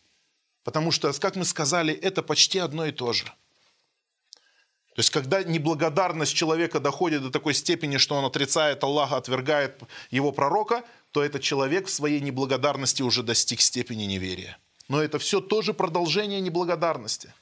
Потому 0.65 0.91
что, 0.91 1.13
как 1.13 1.37
мы 1.37 1.45
сказали, 1.45 1.93
это 1.93 2.23
почти 2.23 2.59
одно 2.59 2.87
и 2.87 2.93
то 2.93 3.13
же. 3.13 3.27
То 3.27 5.01
есть, 5.01 5.11
когда 5.11 5.43
неблагодарность 5.43 6.35
человека 6.35 6.81
доходит 6.81 7.23
до 7.23 7.31
такой 7.31 7.53
степени, 7.53 7.99
что 7.99 8.15
он 8.15 8.25
отрицает 8.25 8.83
Аллаха, 8.83 9.19
отвергает 9.19 9.83
его 10.11 10.33
пророка, 10.33 10.83
то 11.13 11.23
этот 11.25 11.43
человек 11.43 11.87
в 11.87 11.91
своей 11.91 12.21
неблагодарности 12.21 13.03
уже 13.03 13.23
достиг 13.23 13.61
степени 13.61 14.05
неверия. 14.05 14.59
Но 14.89 15.03
это 15.03 15.19
все 15.19 15.41
тоже 15.41 15.75
продолжение 15.75 16.41
неблагодарности. 16.41 17.35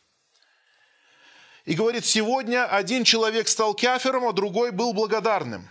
И 1.64 1.74
говорит, 1.74 2.04
сегодня 2.06 2.66
один 2.66 3.04
человек 3.04 3.48
стал 3.48 3.74
кафером, 3.74 4.26
а 4.26 4.32
другой 4.32 4.70
был 4.70 4.94
благодарным. 4.94 5.68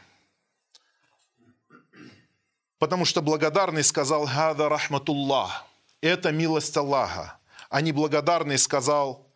Потому 2.77 3.05
что 3.05 3.23
благодарный 3.23 3.83
сказал 3.83 4.27
«Хада 4.27 4.69
рахматуллах»– 4.69 5.65
это 6.01 6.31
милость 6.31 6.77
Аллаха. 6.77 7.39
А 7.69 7.81
неблагодарный 7.81 8.59
сказал 8.59 9.27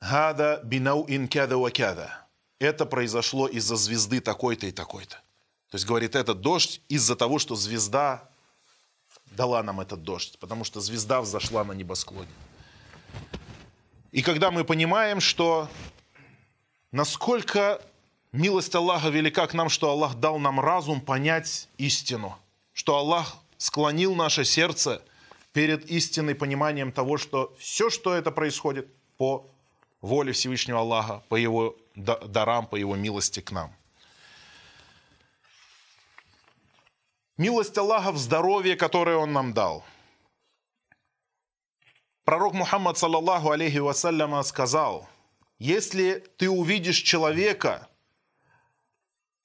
«Хада 0.00 0.60
бинау 0.64 1.06
ин 1.08 1.28
кяда 1.28 1.56
ва 1.56 1.70
кяда»– 1.70 2.26
это 2.60 2.86
произошло 2.86 3.48
из-за 3.48 3.74
звезды 3.74 4.20
такой-то 4.20 4.66
и 4.66 4.70
такой-то. 4.70 5.16
То 5.70 5.76
есть, 5.76 5.86
говорит, 5.86 6.14
этот 6.14 6.40
дождь 6.40 6.80
из-за 6.88 7.16
того, 7.16 7.38
что 7.38 7.56
звезда 7.56 8.28
дала 9.32 9.62
нам 9.62 9.80
этот 9.80 10.02
дождь, 10.02 10.38
потому 10.38 10.64
что 10.64 10.80
звезда 10.80 11.22
взошла 11.22 11.64
на 11.64 11.72
небосклоне. 11.72 12.28
И 14.12 14.22
когда 14.22 14.50
мы 14.50 14.64
понимаем, 14.64 15.20
что 15.20 15.68
насколько 16.92 17.80
милость 18.32 18.74
Аллаха 18.74 19.08
велика 19.08 19.46
к 19.46 19.54
нам, 19.54 19.68
что 19.68 19.90
Аллах 19.90 20.16
дал 20.16 20.38
нам 20.38 20.60
разум 20.60 21.00
понять 21.00 21.68
истину, 21.78 22.36
что 22.72 22.96
Аллах 22.96 23.36
склонил 23.56 24.14
наше 24.14 24.44
сердце 24.44 25.00
перед 25.52 25.88
истинным 25.90 26.36
пониманием 26.36 26.92
того, 26.92 27.16
что 27.16 27.54
все, 27.58 27.88
что 27.88 28.12
это 28.14 28.30
происходит 28.30 28.88
по 29.16 29.46
воле 30.00 30.32
Всевышнего 30.32 30.80
Аллаха, 30.80 31.22
по 31.28 31.36
Его 31.36 31.76
дарам, 32.00 32.66
по 32.66 32.76
Его 32.76 32.96
милости 32.96 33.40
к 33.40 33.52
нам. 33.52 33.74
Милость 37.36 37.78
Аллаха 37.78 38.12
в 38.12 38.18
здоровье, 38.18 38.76
которое 38.76 39.16
Он 39.16 39.32
нам 39.32 39.52
дал. 39.52 39.84
Пророк 42.24 42.54
Мухаммад, 42.54 42.98
саллаллаху 42.98 43.50
алейхи 43.50 43.78
вассаляма, 43.78 44.42
сказал, 44.42 45.08
если 45.58 46.24
ты 46.36 46.48
увидишь 46.48 46.98
человека, 46.98 47.88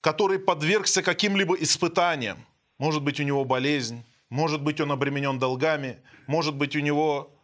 который 0.02 0.40
подвергся 0.40 1.02
каким-либо 1.02 1.56
испытаниям, 1.56 2.46
может 2.78 3.02
быть, 3.02 3.20
у 3.20 3.24
него 3.24 3.44
болезнь, 3.46 4.04
может 4.30 4.62
быть, 4.62 4.80
он 4.82 4.92
обременен 4.92 5.40
долгами, 5.40 6.00
может 6.28 6.56
быть, 6.56 6.76
у 6.76 6.80
него 6.80 7.35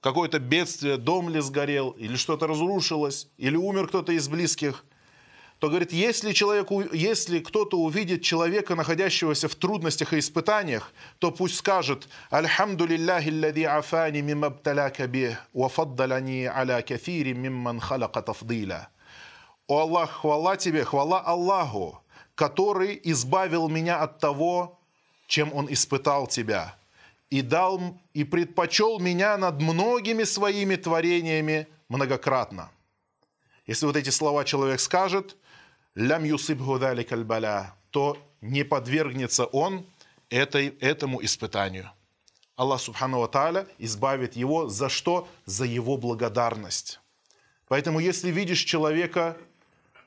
какое-то 0.00 0.38
бедствие, 0.38 0.96
дом 0.96 1.28
ли 1.28 1.40
сгорел, 1.40 1.90
или 1.90 2.16
что-то 2.16 2.46
разрушилось, 2.46 3.28
или 3.38 3.56
умер 3.56 3.88
кто-то 3.88 4.12
из 4.12 4.28
близких, 4.28 4.84
то 5.58 5.68
говорит, 5.68 5.92
если, 5.92 6.32
человеку, 6.32 6.82
если 6.92 7.38
кто-то 7.38 7.78
увидит 7.78 8.22
человека, 8.22 8.74
находящегося 8.74 9.46
в 9.46 9.54
трудностях 9.54 10.14
и 10.14 10.18
испытаниях, 10.18 10.94
то 11.18 11.30
пусть 11.30 11.56
скажет 11.56 12.08
«Альхамду 12.30 12.86
лилляхи 12.86 13.30
лади 13.30 13.64
афани 13.64 14.22
мимма 14.22 14.48
бталяка 14.48 15.06
бих, 15.06 15.36
ва 15.52 15.70
аля 15.70 16.80
кафири 16.80 17.34
мимман 17.34 17.78
халака 17.78 18.22
тафдиля». 18.22 18.88
«О 19.66 19.80
Аллах, 19.80 20.10
хвала 20.10 20.56
тебе, 20.56 20.82
хвала 20.82 21.20
Аллаху, 21.20 22.02
который 22.34 22.98
избавил 23.04 23.68
меня 23.68 23.98
от 23.98 24.18
того, 24.18 24.80
чем 25.26 25.52
Он 25.52 25.70
испытал 25.70 26.26
тебя, 26.26 26.74
и 27.30 27.42
дал 27.42 27.98
и 28.12 28.24
предпочел 28.24 28.98
меня 28.98 29.38
над 29.38 29.60
многими 29.62 30.24
своими 30.24 30.76
творениями 30.76 31.66
многократно». 31.88 32.70
Если 33.66 33.86
вот 33.86 33.96
эти 33.96 34.10
слова 34.10 34.44
человек 34.44 34.80
скажет– 34.80 35.36
лям 35.94 36.24
юсибху 36.24 36.78
даликаль 36.78 37.26
то 37.90 38.16
не 38.40 38.64
подвергнется 38.64 39.44
он 39.44 39.84
этой, 40.28 40.68
этому 40.80 41.22
испытанию. 41.24 41.90
Аллах 42.56 42.80
Субхану 42.80 43.26
Тааля 43.26 43.66
избавит 43.78 44.36
его 44.36 44.68
за 44.68 44.88
что? 44.88 45.28
За 45.46 45.64
его 45.64 45.96
благодарность. 45.96 47.00
Поэтому, 47.68 48.00
если 48.00 48.30
видишь 48.30 48.64
человека 48.64 49.36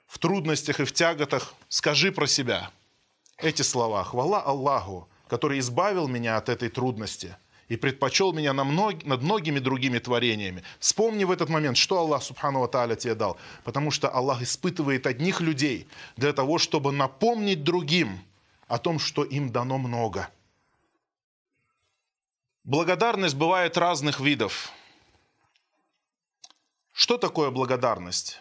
в 0.08 0.20
трудностях 0.20 0.80
и 0.80 0.86
в 0.86 0.92
тяготах, 0.92 1.54
скажи 1.68 2.12
про 2.12 2.28
себя 2.28 2.72
эти 3.38 3.64
слова. 3.64 4.04
Хвала 4.04 4.42
Аллаху, 4.42 5.08
который 5.34 5.58
избавил 5.58 6.08
меня 6.08 6.38
от 6.38 6.48
этой 6.50 6.70
трудности– 6.70 7.36
и 7.70 7.76
предпочел 7.76 8.34
меня 8.34 8.54
на 8.54 8.64
мног, 8.64 9.04
над 9.04 9.24
многими 9.24 9.58
другими 9.60 9.98
творениями. 9.98 10.64
Вспомни 10.80 11.24
в 11.24 11.32
этот 11.32 11.50
момент, 11.50 11.76
что 11.78 11.98
Аллах 11.98 12.22
Субхану 12.22 12.68
Тааля 12.68 12.96
тебе 12.96 13.16
дал. 13.16 13.38
Потому 13.64 13.90
что 13.90 14.10
Аллах 14.10 14.44
испытывает 14.44 15.08
одних 15.08 15.42
людей 15.42 15.88
для 16.16 16.34
того, 16.34 16.60
чтобы 16.60 16.92
напомнить 16.92 17.64
другим 17.64 18.20
о 18.68 18.78
том, 18.78 19.00
что 19.00 19.24
им 19.24 19.52
дано 19.52 19.80
много. 19.80 20.30
Благодарность 22.64 23.36
бывает 23.36 23.76
разных 23.78 24.20
видов. 24.20 24.72
Что 26.92 27.18
такое 27.18 27.50
благодарность? 27.50 28.40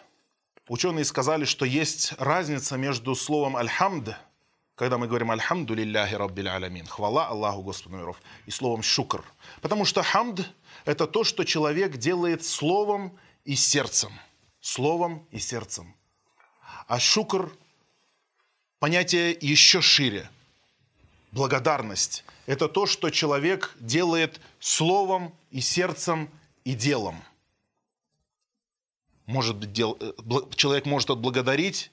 Ученые 0.69 1.05
сказали, 1.05 1.47
что 1.47 1.65
есть 1.65 2.13
разница 2.19 2.77
между 2.77 3.15
словом 3.15 3.57
«альхамд» 3.57 4.15
когда 4.83 4.99
мы 4.99 5.07
говорим 5.07 5.31
«Альхамду 5.31 5.75
лилляхи 5.75 6.17
раббил 6.17 6.49
алямин», 6.49 6.87
хвала 6.87 7.29
Аллаху 7.29 7.62
Господу 7.62 7.99
миров, 7.99 8.21
и 8.47 8.51
словом 8.51 8.83
«шукр». 8.83 9.25
Потому 9.61 9.85
что 9.85 10.03
хамд– 10.03 10.41
это 10.85 11.07
то, 11.07 11.23
что 11.23 11.45
человек 11.45 11.99
делает 11.99 12.45
словом 12.45 13.17
и 13.45 13.55
сердцем. 13.55 14.11
Словом 14.61 15.25
и 15.31 15.39
сердцем. 15.39 15.95
А 16.89 16.99
шукр– 16.99 17.53
понятие 18.81 19.39
еще 19.41 19.81
шире. 19.81 20.29
Благодарность– 21.31 22.25
это 22.47 22.69
то, 22.69 22.87
что 22.87 23.11
человек 23.11 23.76
делает 23.78 24.41
словом 24.59 25.33
и 25.52 25.61
сердцем 25.61 26.28
и 26.65 26.75
делом. 26.75 27.23
Может 29.26 29.54
быть, 29.59 29.73
дел... 29.73 29.97
Э, 30.00 30.13
человек 30.56 30.87
может 30.87 31.09
отблагодарить 31.11 31.93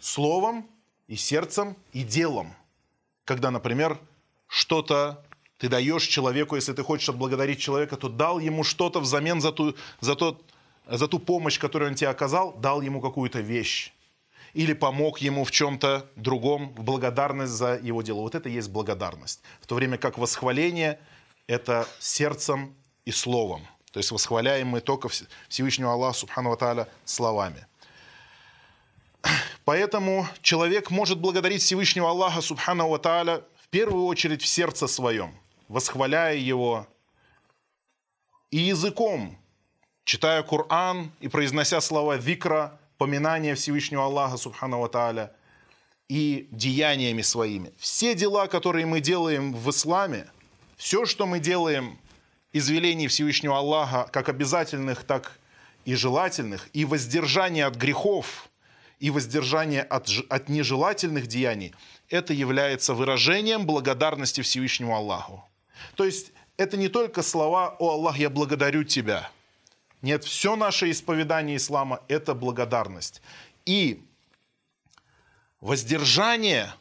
словом 0.00 0.70
и 1.08 1.16
сердцем, 1.16 1.76
и 1.92 2.02
делом. 2.02 2.54
Когда, 3.24 3.50
например, 3.50 3.98
что-то 4.46 5.24
ты 5.58 5.68
даешь 5.68 6.04
человеку, 6.04 6.56
если 6.56 6.72
ты 6.72 6.82
хочешь 6.82 7.08
отблагодарить 7.08 7.60
человека, 7.60 7.96
то 7.96 8.08
дал 8.08 8.38
ему 8.38 8.64
что-то 8.64 9.00
взамен 9.00 9.40
за 9.40 9.52
ту, 9.52 9.74
за, 10.00 10.14
тот, 10.14 10.44
за 10.86 11.08
ту 11.08 11.18
помощь, 11.18 11.58
которую 11.58 11.90
он 11.90 11.94
тебе 11.94 12.08
оказал, 12.10 12.52
дал 12.54 12.82
ему 12.82 13.00
какую-то 13.00 13.40
вещь. 13.40 13.92
Или 14.52 14.72
помог 14.72 15.18
ему 15.18 15.44
в 15.44 15.50
чем-то 15.50 16.08
другом, 16.16 16.74
в 16.74 16.82
благодарность 16.82 17.52
за 17.52 17.76
его 17.82 18.02
дело. 18.02 18.20
Вот 18.20 18.34
это 18.34 18.48
и 18.48 18.52
есть 18.52 18.70
благодарность. 18.70 19.40
В 19.60 19.66
то 19.66 19.74
время 19.74 19.98
как 19.98 20.18
восхваление– 20.18 21.00
это 21.46 21.88
сердцем 21.98 22.74
и 23.04 23.10
словом. 23.10 23.66
То 23.90 23.98
есть 23.98 24.10
восхваляем 24.10 24.68
мы 24.68 24.80
только 24.80 25.08
Всевышнего 25.48 25.92
Аллаха, 25.92 26.18
Субхану 26.18 26.56
Тааля, 26.56 26.88
словами– 27.04 27.66
Поэтому 29.64 30.28
человек 30.42 30.90
может 30.90 31.18
благодарить 31.18 31.62
Всевышнего 31.62 32.10
Аллаха, 32.10 32.42
Субхану 32.42 32.88
Ва 32.88 33.44
в 33.56 33.68
первую 33.70 34.04
очередь 34.04 34.42
в 34.42 34.46
сердце 34.46 34.86
своем, 34.86 35.34
восхваляя 35.68 36.36
Его 36.36 36.86
и 38.50 38.58
языком, 38.58 39.38
читая 40.04 40.42
Коран 40.42 41.10
и 41.20 41.28
произнося 41.28 41.80
слова 41.80 42.16
викра, 42.16 42.78
поминания 42.98 43.54
Всевышнего 43.54 44.04
Аллаха, 44.04 44.36
Субхану 44.36 44.80
Ва 44.80 45.32
и 46.08 46.46
деяниями 46.50 47.22
своими. 47.22 47.72
Все 47.78 48.14
дела, 48.14 48.48
которые 48.48 48.84
мы 48.84 49.00
делаем 49.00 49.54
в 49.54 49.70
исламе, 49.70 50.26
все, 50.76 51.06
что 51.06 51.24
мы 51.24 51.38
делаем 51.38 51.98
из 52.52 52.68
велений 52.68 53.08
Всевышнего 53.08 53.56
Аллаха, 53.56 54.08
как 54.12 54.28
обязательных, 54.28 55.04
так 55.04 55.38
и 55.86 55.94
желательных, 55.94 56.68
и 56.74 56.84
воздержание 56.84 57.64
от 57.64 57.76
грехов– 57.76 58.50
и 58.98 59.10
воздержание 59.10 59.82
от, 59.82 60.08
от 60.28 60.48
нежелательных 60.48 61.26
деяний, 61.26 61.74
это 62.08 62.32
является 62.32 62.94
выражением 62.94 63.66
благодарности 63.66 64.40
Всевышнему 64.40 64.94
Аллаху. 64.94 65.44
То 65.96 66.04
есть 66.04 66.32
это 66.56 66.76
не 66.76 66.88
только 66.88 67.22
слова 67.22 67.76
«О 67.78 67.90
Аллах, 67.90 68.18
я 68.18 68.30
благодарю 68.30 68.84
Тебя». 68.84 69.30
Нет, 70.02 70.24
все 70.24 70.54
наше 70.54 70.90
исповедание 70.90 71.56
ислама– 71.56 72.02
это 72.08 72.34
благодарность. 72.34 73.22
И 73.64 74.02
воздержание 75.60 76.74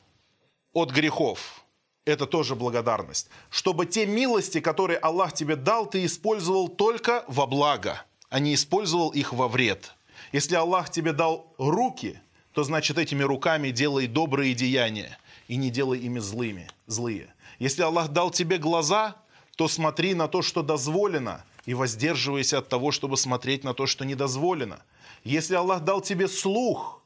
от 0.74 0.92
грехов– 0.92 1.64
это 2.06 2.26
тоже 2.28 2.56
благодарность. 2.56 3.30
Чтобы 3.50 3.86
те 3.86 4.06
милости, 4.06 4.60
которые 4.60 5.00
Аллах 5.00 5.32
тебе 5.32 5.56
дал, 5.56 5.86
ты 5.86 6.06
использовал 6.06 6.68
только 6.68 7.24
во 7.30 7.48
благо, 7.48 8.04
а 8.30 8.40
не 8.40 8.54
использовал 8.54 9.10
их 9.10 9.32
во 9.32 9.48
вред– 9.48 9.94
если 10.34 10.56
Аллах 10.56 10.90
тебе 10.90 11.14
дал 11.14 11.54
руки, 11.58 12.20
то 12.52 12.64
значит 12.64 12.98
этими 12.98 13.24
руками 13.24 13.70
делай 13.70 14.08
добрые 14.08 14.54
деяния 14.54 15.18
и 15.48 15.56
не 15.56 15.70
делай 15.70 16.00
ими 16.00 16.20
злыми, 16.20 16.70
злые. 16.88 17.34
Если 17.60 17.84
Аллах 17.84 18.10
дал 18.10 18.32
тебе 18.32 18.58
глаза, 18.58 19.16
то 19.56 19.68
смотри 19.68 20.16
на 20.16 20.28
то, 20.28 20.42
что 20.42 20.64
дозволено, 20.64 21.46
и 21.66 21.76
воздерживайся 21.76 22.58
от 22.58 22.68
того, 22.68 22.92
чтобы 22.92 23.16
смотреть 23.16 23.64
на 23.64 23.74
то, 23.74 23.86
что 23.86 24.06
не 24.06 24.16
дозволено. 24.16 24.82
Если 25.24 25.56
Аллах 25.56 25.84
дал 25.84 26.02
тебе 26.02 26.28
слух, 26.28 27.02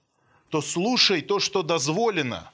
то 0.49 0.61
слушай 0.61 1.21
то, 1.21 1.39
что 1.39 1.61
дозволено, 1.61 2.49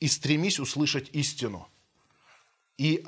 и 0.00 0.08
стремись 0.08 0.58
услышать 0.58 1.10
истину. 1.12 1.68
И 2.76 3.04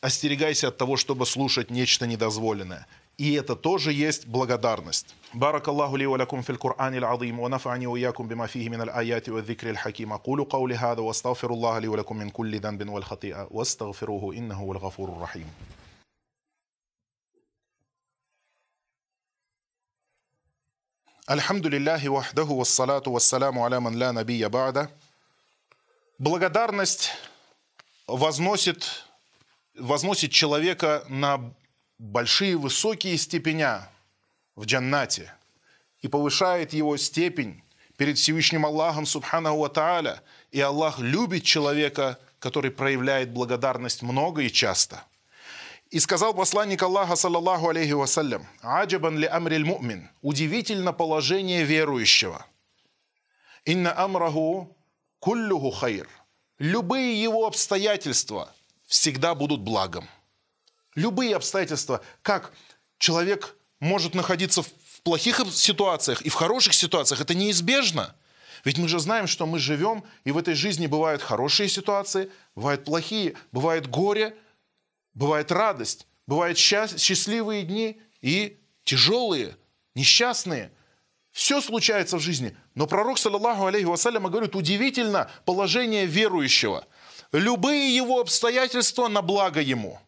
остерегайся 0.00 0.68
от 0.68 0.76
того, 0.76 0.96
чтобы 0.96 1.24
слушать 1.24 1.70
нечто 1.70 2.06
недозволенное. 2.08 2.88
И 3.21 3.33
это 3.33 3.55
тоже 3.55 3.91
есть 3.93 4.27
благодарность. 4.27 5.15
بارك 5.33 5.69
الله 5.69 5.97
لي 5.97 6.05
ولكم 6.05 6.41
في 6.41 6.49
القرآن 6.49 6.93
العظيم 6.95 7.39
ونفعني 7.39 7.87
وإياكم 7.87 8.27
بما 8.27 8.47
فيه 8.47 8.69
من 8.69 8.81
الآيات 8.81 9.29
والذكر 9.29 9.69
الحكيم 9.69 10.13
أقول 10.13 10.43
قولي 10.43 10.75
هذا 10.75 11.01
واستغفر 11.01 11.53
الله 11.53 11.79
لي 11.79 11.87
ولكم 11.87 12.17
من 12.17 12.29
كل 12.29 12.59
ذنب 12.59 12.89
والخطيئة 12.89 13.47
واستغفروه 13.51 14.33
إنه 14.33 14.55
هو 14.55 14.71
الغفور 14.71 15.09
الرحيم 15.09 15.47
الحمد 21.29 21.67
لله 21.67 22.09
وحده 22.09 22.43
والصلاة 22.43 23.03
والسلام 23.07 23.59
على 23.59 23.79
من 23.79 23.93
لا 23.99 24.11
نبي 24.11 24.47
بعده 24.47 24.89
Благодарность 26.19 27.11
возносит, 28.07 29.05
возносит 29.75 30.31
человека 30.31 31.03
на 31.09 31.53
большие 32.02 32.56
высокие 32.56 33.16
степеня 33.16 33.88
в 34.56 34.64
джаннате 34.64 35.32
и 36.00 36.08
повышает 36.08 36.72
его 36.72 36.96
степень 36.96 37.62
перед 37.96 38.18
Всевышним 38.18 38.66
Аллахом 38.66 39.06
Субханаху 39.06 39.58
Ва. 39.58 40.20
И 40.50 40.60
Аллах 40.60 40.98
любит 40.98 41.44
человека, 41.44 42.18
который 42.40 42.72
проявляет 42.72 43.30
благодарность 43.30 44.02
много 44.02 44.42
и 44.42 44.50
часто. 44.50 45.04
И 45.90 46.00
сказал 46.00 46.34
посланник 46.34 46.82
Аллаха, 46.82 47.16
саллаллаху 47.16 47.68
алейхи 47.68 47.92
вассалям, 47.92 48.46
«Аджабан 48.62 49.18
ли 49.18 49.26
амриль 49.26 49.64
му'мин»– 49.64 50.08
удивительно 50.22 50.92
положение 50.92 51.64
верующего. 51.64 52.44
«Инна 53.64 53.96
амраху 53.96 54.76
куллюху 55.20 55.70
хайр»– 55.70 56.08
любые 56.58 57.22
его 57.22 57.46
обстоятельства 57.46 58.52
всегда 58.86 59.34
будут 59.34 59.60
благом. 59.60 60.08
Любые 60.94 61.36
обстоятельства, 61.36 62.02
как 62.22 62.52
человек 62.98 63.56
может 63.80 64.14
находиться 64.14 64.62
в 64.62 64.68
плохих 65.02 65.40
ситуациях 65.52 66.22
и 66.22 66.28
в 66.28 66.34
хороших 66.34 66.74
ситуациях, 66.74 67.20
это 67.20 67.34
неизбежно. 67.34 68.14
Ведь 68.64 68.78
мы 68.78 68.88
же 68.88 69.00
знаем, 69.00 69.26
что 69.26 69.46
мы 69.46 69.58
живем, 69.58 70.04
и 70.24 70.30
в 70.30 70.38
этой 70.38 70.54
жизни 70.54 70.86
бывают 70.86 71.22
хорошие 71.22 71.68
ситуации, 71.68 72.30
бывают 72.54 72.84
плохие, 72.84 73.34
бывает 73.50 73.88
горе, 73.88 74.36
Бывает 75.14 75.52
радость, 75.52 76.06
бывают 76.26 76.58
счастливые 76.58 77.64
дни 77.64 78.00
и 78.22 78.58
тяжелые, 78.84 79.56
несчастные. 79.94 80.72
Все 81.32 81.60
случается 81.60 82.16
в 82.16 82.20
жизни. 82.20 82.56
Но 82.74 82.86
пророк, 82.86 83.18
саллаллаху 83.18 83.66
алейхи 83.66 83.84
вассаляма, 83.84 84.30
говорит, 84.30 84.54
удивительно 84.54 85.30
положение 85.44 86.06
верующего. 86.06 86.86
Любые 87.32 87.94
его 87.94 88.20
обстоятельства 88.20 89.08
на 89.08 89.22
благо 89.22 89.60
ему. 89.60 90.00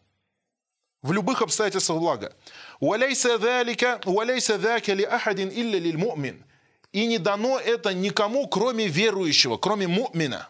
В 1.05 1.11
любых 1.11 1.43
обстоятельствах 1.43 1.99
благо. 1.99 2.33
И 6.91 7.05
не 7.05 7.17
дано 7.19 7.59
это 7.59 7.93
никому, 7.93 8.47
кроме 8.47 8.87
верующего, 8.87 9.57
кроме 9.57 9.87
мумина. 9.87 10.49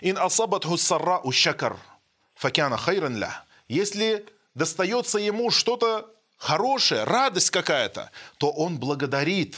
Ин 0.00 0.18
асабатху 0.18 0.76
сарра 0.76 1.20
шакар– 1.30 1.76
факяна 2.34 2.76
хайран 2.76 3.16
ля. 3.16 3.44
Если 3.68 4.26
достается 4.56 5.20
ему 5.20 5.52
что-то 5.52 6.12
хорошее, 6.36 7.04
радость 7.04 7.50
какая-то, 7.50 8.10
то 8.38 8.50
он 8.50 8.78
благодарит. 8.78 9.56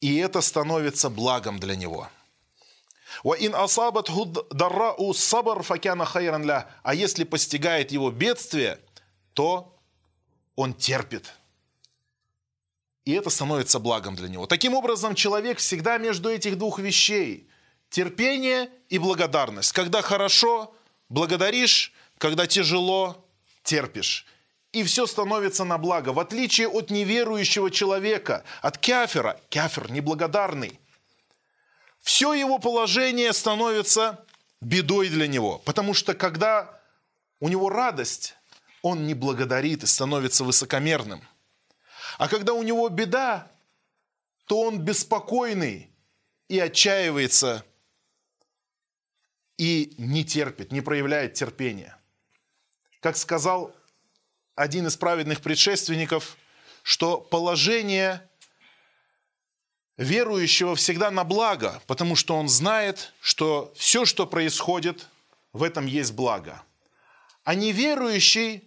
И 0.00 0.16
это 0.16 0.40
становится 0.40 1.08
благом 1.08 1.60
для 1.60 1.76
него. 1.76 2.08
Ин 3.38 3.54
асабат 3.54 4.10
даррау 4.50 5.14
сабар 5.14 5.62
факяна 5.62 6.04
хайран. 6.04 6.50
А 6.82 6.94
если 6.94 7.24
постигает 7.24 7.92
его 7.92 8.10
бедствие, 8.10 8.78
то 9.34 9.76
он 10.56 10.74
терпит. 10.74 11.32
И 13.04 13.12
это 13.12 13.30
становится 13.30 13.78
благом 13.78 14.14
для 14.14 14.28
него. 14.28 14.46
Таким 14.46 14.74
образом, 14.74 15.14
человек 15.14 15.58
всегда 15.58 15.98
между 15.98 16.30
этих 16.30 16.58
двух 16.58 16.78
вещей– 16.78 17.48
терпение 17.90 18.70
и 18.88 18.98
благодарность. 18.98 19.72
Когда 19.72 20.00
хорошо, 20.02 20.74
Благодаришь, 21.10 21.92
когда 22.18 22.46
тяжело, 22.46 23.26
терпишь. 23.64 24.24
И 24.72 24.84
все 24.84 25.06
становится 25.06 25.64
на 25.64 25.76
благо. 25.76 26.10
В 26.10 26.20
отличие 26.20 26.68
от 26.68 26.90
неверующего 26.90 27.68
человека, 27.68 28.44
от 28.62 28.78
кафера, 28.78 29.40
кафер 29.50 29.90
неблагодарный, 29.90 30.78
все 32.00 32.32
его 32.32 32.58
положение 32.58 33.32
становится 33.32 34.24
бедой 34.60 35.08
для 35.08 35.26
него. 35.26 35.58
Потому 35.58 35.94
что 35.94 36.14
когда 36.14 36.80
у 37.40 37.48
него 37.48 37.68
радость, 37.68 38.34
он 38.82 39.06
не 39.06 39.14
благодарит 39.14 39.82
и 39.82 39.86
становится 39.86 40.44
высокомерным. 40.44 41.22
А 42.18 42.28
когда 42.28 42.52
у 42.52 42.62
него 42.62 42.88
беда, 42.88 43.50
то 44.46 44.62
он 44.62 44.80
беспокойный 44.80 45.90
и 46.48 46.58
отчаивается 46.58 47.64
и 49.56 49.94
не 49.98 50.24
терпит, 50.24 50.72
не 50.72 50.80
проявляет 50.80 51.34
терпения. 51.34 51.96
Как 53.00 53.16
сказал 53.16 53.74
один 54.54 54.86
из 54.86 54.96
праведных 54.96 55.40
предшественников, 55.42 56.36
что 56.82 57.18
положение 57.18 58.28
верующего 60.00 60.74
всегда 60.76 61.10
на 61.10 61.24
благо, 61.24 61.82
потому 61.86 62.16
что 62.16 62.34
он 62.34 62.48
знает, 62.48 63.12
что 63.20 63.70
все, 63.76 64.06
что 64.06 64.26
происходит, 64.26 65.06
в 65.52 65.62
этом 65.62 65.84
есть 65.84 66.14
благо. 66.14 66.62
А 67.44 67.54
неверующий 67.54 68.64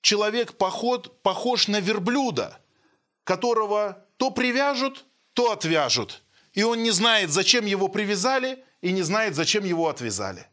человек 0.00 0.58
поход, 0.58 1.22
похож 1.22 1.68
на 1.68 1.78
верблюда, 1.78 2.58
которого 3.22 4.04
то 4.16 4.32
привяжут, 4.32 5.04
то 5.32 5.52
отвяжут. 5.52 6.22
И 6.54 6.64
он 6.64 6.82
не 6.82 6.90
знает, 6.90 7.30
зачем 7.30 7.66
его 7.66 7.86
привязали 7.86 8.64
и 8.80 8.90
не 8.90 9.02
знает, 9.02 9.36
зачем 9.36 9.64
его 9.64 9.88
отвязали. 9.88 10.48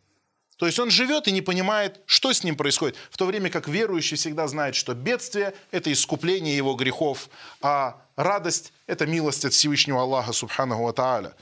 То 0.62 0.68
есть 0.68 0.78
он 0.78 0.92
живет 0.92 1.28
и 1.28 1.32
не 1.32 1.42
понимает, 1.42 2.02
что 2.06 2.32
с 2.32 2.44
ним 2.44 2.56
происходит, 2.56 2.96
в 3.10 3.18
то 3.18 3.26
время 3.26 3.50
как 3.50 3.68
верующий 3.68 4.16
всегда 4.16 4.48
знает, 4.48 4.76
что 4.76 4.94
бедствие– 4.94 5.56
это 5.72 5.92
искупление 5.92 6.56
его 6.56 6.76
грехов, 6.76 7.30
а 7.64 8.00
радость– 8.16 8.72
это 8.86 9.08
милость 9.08 9.44
от 9.44 9.54
Всевышнего 9.54 10.04
Аллаха, 10.04 10.34
субханаху 10.34 10.84
ва 10.84 10.94
тааля. 10.94 11.34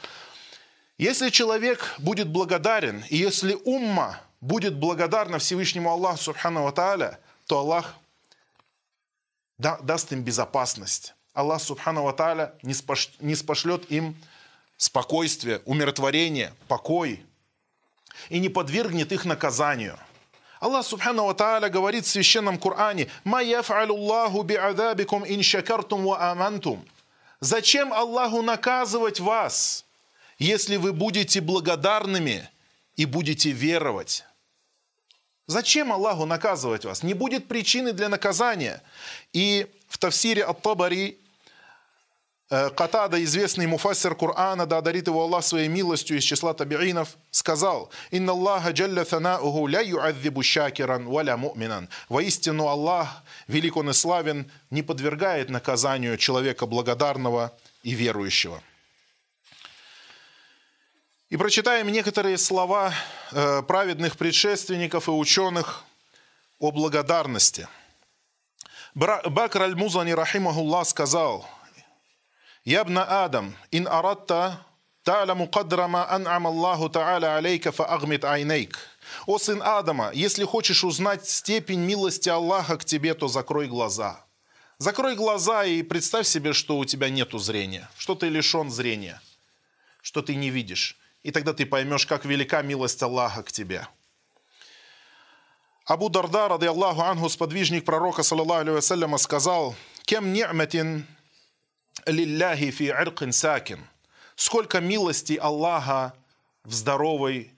Если 0.98 1.32
человек 1.32 1.96
будет 1.98 2.30
благодарен, 2.30 3.04
и 3.10 3.18
если 3.18 3.58
умма 3.66 4.22
будет 4.40 4.78
благодарна 4.78 5.38
Всевышнему 5.40 5.92
Аллаху, 5.92 6.20
субханаху 6.20 6.68
ва 6.68 6.72
тааля, 6.72 7.20
то 7.46 7.60
Аллах 7.60 7.96
даст 9.58 10.14
им 10.14 10.24
безопасность. 10.24 11.14
Аллах, 11.34 11.62
субхану 11.62 12.04
ва 12.04 12.14
тааля, 12.14 12.54
не 12.62 13.36
спошлет 13.36 13.92
им 13.92 14.16
спокойствие, 14.78 15.62
умиротворение, 15.66 16.54
покой 16.70 17.26
и 18.30 18.40
не 18.40 18.50
подвергнет 18.50 19.12
их 19.12 19.26
наказанию. 19.26 19.98
Аллах 20.60 20.86
Субхану 20.86 21.26
Ва 21.26 21.34
Тааля 21.34 21.70
говорит 21.70 22.06
в 22.06 22.10
Священном 22.10 22.60
Коране 22.60 23.08
«Ма 23.24 23.42
яф'алуллаху 23.42 24.44
би'адабикум 24.44 25.26
ин 25.26 25.42
шакартум 25.42 26.04
ва 26.04 26.32
амантум». 26.32 26.86
Зачем 27.40 27.94
Аллаху 27.94 28.42
наказывать 28.42 29.22
вас, 29.22 29.86
если 30.38 30.76
вы 30.76 30.92
будете 30.92 31.40
благодарными 31.40 32.50
и 32.98 33.06
будете 33.06 33.52
веровать? 33.52 34.26
Зачем 35.48 35.94
Аллаху 35.94 36.26
наказывать 36.26 36.84
вас? 36.84 37.02
Не 37.02 37.14
будет 37.14 37.48
причины 37.48 37.94
для 37.94 38.10
наказания. 38.10 38.84
И 39.32 39.68
в 39.88 39.98
Тавсире 39.98 40.44
Ат-Табари 40.44 41.18
Катада, 42.50 43.24
известный 43.24 43.68
муфассир 43.68 44.16
Корана, 44.16 44.66
да 44.66 44.80
одарит 44.80 45.06
его 45.06 45.22
Аллах 45.22 45.44
своей 45.44 45.68
милостью 45.68 46.18
из 46.18 46.24
числа 46.24 46.56
табиинов, 46.56 47.16
сказал, 47.30 47.92
«Инна 48.10 48.32
Аллаха 48.32 48.72
джалля 48.72 49.06
танауху 49.06 49.68
ля 49.68 49.82
ю'адзибу 49.82 50.42
шакиран 50.42 51.06
валя 51.08 51.38
му'минан». 51.38 51.90
Воистину 52.10 52.68
Аллах, 52.68 53.24
велик 53.48 53.78
он 53.78 53.92
и 53.92 53.94
славен, 53.94 54.52
не 54.72 54.82
подвергает 54.82 55.52
наказанию 55.52 56.18
человека 56.18 56.66
благодарного 56.66 57.56
и 57.84 57.92
верующего. 57.92 58.64
И 61.30 61.38
прочитаем 61.38 61.90
некоторые 61.90 62.40
слова 62.40 62.92
э, 63.32 63.62
праведных 63.62 64.18
предшественников 64.18 65.08
и 65.08 65.12
ученых 65.12 65.84
о 66.58 66.72
благодарности. 66.72 67.68
Бакр 68.96 69.62
аль-Музани, 69.62 70.14
рахимахуллах, 70.14 70.88
сказал– 70.88 71.48
Ябна 72.70 73.26
Адам, 73.26 73.56
ин 73.72 73.88
аратта 73.88 74.64
та'ламу 75.04 75.48
кадра 75.48 75.88
ма 75.88 76.06
ан'ам 76.08 76.46
Аллаху 76.46 76.88
та'аля 76.88 77.36
алейка 77.38 77.72
фа'агмит 77.72 78.24
айнейк. 78.24 78.78
О 79.26 79.40
сын 79.40 79.64
Адама, 79.64 80.12
если 80.14 80.44
хочешь 80.44 80.84
узнать 80.84 81.28
степень 81.28 81.80
милости 81.80 82.30
Аллаха 82.30 82.78
к 82.78 82.86
тебе, 82.86 83.16
то 83.16 83.28
закрой 83.28 83.68
глаза. 83.68 84.24
Закрой 84.78 85.16
глаза 85.16 85.66
и 85.66 85.82
представь 85.82 86.28
себе, 86.28 86.54
что 86.54 86.78
у 86.78 86.86
тебя 86.86 87.10
нету 87.10 87.40
зрения, 87.40 87.90
что 87.98 88.14
ты 88.14 88.30
лишен 88.30 88.70
зрения, 88.70 89.20
что 90.04 90.22
ты 90.22 90.36
не 90.36 90.52
видишь. 90.52 90.96
И 91.24 91.32
тогда 91.32 91.54
ты 91.54 91.66
поймешь, 91.66 92.06
как 92.06 92.24
велика 92.24 92.62
милость 92.62 93.02
Аллаха 93.02 93.42
к 93.42 93.52
тебе. 93.52 93.88
Абу 95.86 96.10
Дарда, 96.10 96.50
рады 96.50 96.68
Аллаху 96.68 97.02
анху, 97.02 97.30
сподвижник 97.30 97.84
пророка, 97.84 98.22
саллаллаху 98.22 98.70
алейhi 98.70 99.18
сказал, 99.18 99.76
«Кем 100.06 100.34
ни'матин 100.34 101.08
лилляхи 102.06 102.72
фи 102.72 102.90
иркин 102.90 103.32
сакин. 103.32 103.88
Сколько 104.36 104.80
милости 104.80 105.34
Аллаха 105.34 106.14
в 106.64 106.74
здоровой 106.74 107.54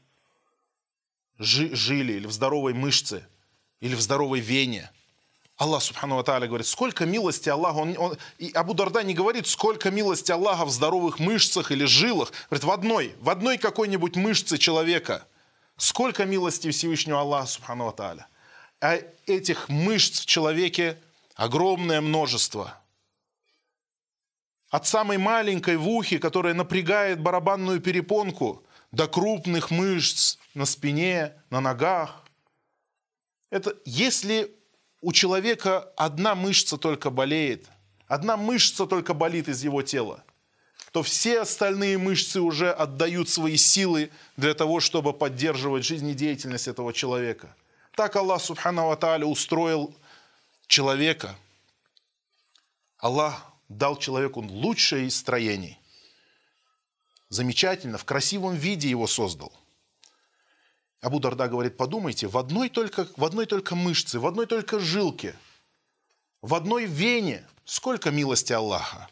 жиле, 1.37 2.17
или 2.17 2.27
в 2.27 2.31
здоровой 2.31 2.73
мышце, 2.73 3.27
или 3.79 3.95
в 3.95 4.01
здоровой 4.01 4.39
вене. 4.39 4.89
Аллах, 5.57 5.83
Субхану 5.83 6.15
Ва 6.15 6.23
говорит, 6.23 6.65
сколько 6.65 7.05
милости 7.05 7.49
Аллаха. 7.49 7.77
Он, 7.77 7.95
он, 7.97 8.17
и 8.39 8.51
Абу 8.51 8.73
Дарда 8.73 9.03
не 9.03 9.13
говорит, 9.13 9.45
сколько 9.47 9.91
милости 9.91 10.31
Аллаха 10.31 10.65
в 10.65 10.71
здоровых 10.71 11.19
мышцах 11.19 11.71
или 11.71 11.85
жилах. 11.85 12.31
Говорит, 12.49 12.63
в 12.63 12.71
одной, 12.71 13.15
в 13.19 13.29
одной 13.29 13.57
какой-нибудь 13.57 14.15
мышце 14.15 14.57
человека. 14.57 15.27
Сколько 15.77 16.25
милости 16.25 16.71
Всевышнего 16.71 17.21
Аллаха, 17.21 17.47
Субхану 17.47 17.93
Ва 17.95 18.27
А 18.79 18.99
этих 19.27 19.69
мышц 19.69 20.21
в 20.21 20.25
человеке 20.25 20.97
огромное 21.35 22.01
множество– 22.01 22.77
от 24.71 24.87
самой 24.87 25.17
маленькой 25.17 25.75
в 25.75 25.87
ухе, 25.87 26.17
которая 26.17 26.53
напрягает 26.53 27.19
барабанную 27.19 27.81
перепонку, 27.81 28.63
до 28.91 29.07
крупных 29.07 29.69
мышц 29.69 30.37
на 30.53 30.65
спине, 30.65 31.33
на 31.49 31.61
ногах. 31.61 32.23
Это 33.49 33.75
если 33.85 34.53
у 35.01 35.11
человека 35.11 35.91
одна 35.97 36.35
мышца 36.35 36.77
только 36.77 37.09
болеет, 37.09 37.67
одна 38.07 38.37
мышца 38.37 38.85
только 38.87 39.13
болит 39.13 39.49
из 39.49 39.63
его 39.63 39.81
тела, 39.81 40.23
то 40.91 41.03
все 41.03 41.41
остальные 41.41 41.97
мышцы 41.97 42.41
уже 42.41 42.71
отдают 42.71 43.29
свои 43.29 43.57
силы 43.57 44.09
для 44.35 44.53
того, 44.53 44.79
чтобы 44.79 45.13
поддерживать 45.13 45.85
жизнедеятельность 45.85 46.67
этого 46.67 46.93
человека. 46.93 47.55
Так 47.95 48.15
Аллах 48.15 48.41
Субхану 48.41 48.87
Ва 48.87 49.25
устроил 49.25 49.95
человека. 50.67 51.35
Аллах 52.97 53.50
дал 53.77 53.97
человеку 53.97 54.41
лучшее 54.41 55.07
из 55.07 55.15
строений. 55.15 55.79
Замечательно, 57.29 57.97
в 57.97 58.05
красивом 58.05 58.55
виде 58.55 58.89
его 58.89 59.07
создал. 59.07 59.53
Абу 61.01 61.19
Дарда 61.19 61.47
говорит, 61.47 61.77
подумайте, 61.77 62.27
в 62.27 62.37
одной, 62.37 62.69
только, 62.69 63.07
в 63.15 63.25
одной 63.25 63.45
только 63.45 63.75
мышце, 63.75 64.19
в 64.19 64.27
одной 64.27 64.45
только 64.45 64.79
жилке, 64.79 65.35
в 66.41 66.53
одной 66.53 66.85
вене 66.85 67.47
сколько 67.65 68.11
милости 68.11 68.53
Аллаха. 68.53 69.09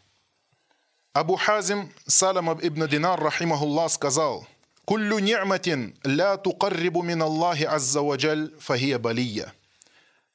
Абу 1.12 1.36
Хазим 1.36 1.92
Салам 2.06 2.52
ибн 2.62 2.86
Динар, 2.86 3.18
рахимахуллах, 3.18 3.90
сказал, 3.90 4.46
«Куллю 4.84 5.18
ни'матин 5.18 5.96
ля 6.04 6.36
тукаррибу 6.36 7.02
мин 7.02 7.22
Аллахи 7.22 7.64
азза 7.64 8.02
ваджаль 8.02 8.54
фахия 8.60 8.98
балия». 8.98 9.52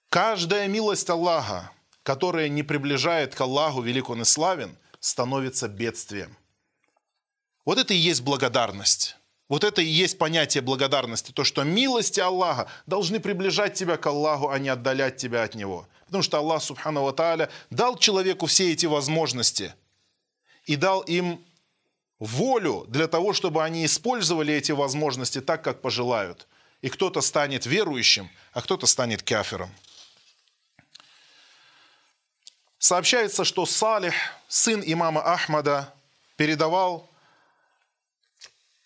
Каждая 0.10 0.68
милость 0.68 1.10
Аллаха, 1.10 1.72
которая 2.06 2.50
не 2.50 2.62
приближает 2.62 3.34
к 3.34 3.42
Аллаху, 3.42 3.82
велик 3.82 4.12
он 4.12 4.22
и 4.22 4.26
славен, 4.26 4.78
становится 5.00 5.68
бедствием. 5.68 6.38
Вот 7.66 7.80
это 7.80 7.96
и 7.96 7.98
есть 7.98 8.22
благодарность. 8.22 9.18
Вот 9.50 9.64
это 9.64 9.82
и 9.82 9.88
есть 9.88 10.20
понятие 10.20 10.62
благодарности. 10.62 11.32
То, 11.32 11.44
что 11.44 11.64
милости 11.64 12.20
Аллаха 12.20 12.68
должны 12.86 13.20
приближать 13.20 13.74
тебя 13.74 13.98
к 13.98 14.06
Аллаху, 14.06 14.50
а 14.50 14.60
не 14.60 14.70
отдалять 14.70 15.18
тебя 15.18 15.42
от 15.42 15.56
Него. 15.56 15.88
Потому 16.06 16.22
что 16.22 16.38
Аллах, 16.38 16.62
Субхану 16.62 17.02
Ва 17.02 17.12
Тааля, 17.12 17.50
дал 17.72 17.98
человеку 17.98 18.46
все 18.46 18.72
эти 18.72 18.86
возможности 18.86 19.74
и 20.66 20.76
дал 20.76 21.02
им 21.02 21.44
волю 22.20 22.86
для 22.88 23.08
того, 23.08 23.34
чтобы 23.34 23.64
они 23.64 23.84
использовали 23.84 24.54
эти 24.54 24.72
возможности 24.72 25.42
так, 25.42 25.64
как 25.64 25.82
пожелают. 25.82 26.48
И 26.84 26.90
кто-то 26.90 27.22
станет 27.22 27.66
верующим, 27.66 28.30
а 28.54 28.62
кто-то 28.62 28.86
станет 28.86 29.24
кафером. 29.24 29.72
Сообщается, 32.86 33.46
что 33.46 33.66
Салих, 33.66 34.14
сын 34.48 34.84
имама 34.86 35.20
Ахмада, 35.20 35.92
передавал 36.36 37.10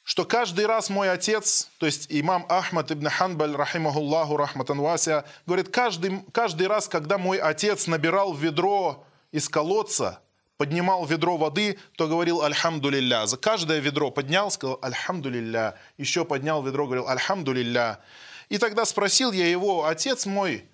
что 0.05 0.23
каждый 0.23 0.67
раз 0.67 0.89
мой 0.89 1.11
отец, 1.11 1.69
то 1.79 1.85
есть 1.85 2.07
имам 2.09 2.45
Ахмад 2.47 2.93
ибн 2.93 3.09
Ханбаль, 3.09 3.53
рахимахуллаху, 3.57 4.37
рахматан 4.37 4.79
вася, 4.79 5.25
говорит, 5.45 5.67
каждый, 5.67 6.23
каждый 6.31 6.67
раз, 6.67 6.87
когда 6.87 7.17
мой 7.17 7.39
отец 7.39 7.87
набирал 7.87 8.33
ведро 8.33 9.05
из 9.33 9.49
колодца, 9.49 10.21
поднимал 10.55 11.05
ведро 11.05 11.35
воды, 11.35 11.77
то 11.97 12.07
говорил 12.07 12.41
«Альхамду 12.41 12.89
лилля». 12.89 13.27
За 13.27 13.35
каждое 13.35 13.79
ведро 13.79 14.11
поднял, 14.11 14.49
сказал 14.49 14.79
«Альхамду 14.81 15.29
лилля». 15.29 15.77
Еще 15.97 16.23
поднял 16.23 16.63
ведро, 16.63 16.85
говорил 16.85 17.09
«Альхамду 17.09 17.51
лилля». 17.51 17.99
И 18.47 18.59
тогда 18.59 18.85
спросил 18.85 19.33
я 19.33 19.45
его, 19.45 19.85
отец 19.85 20.25
мой, 20.25 20.65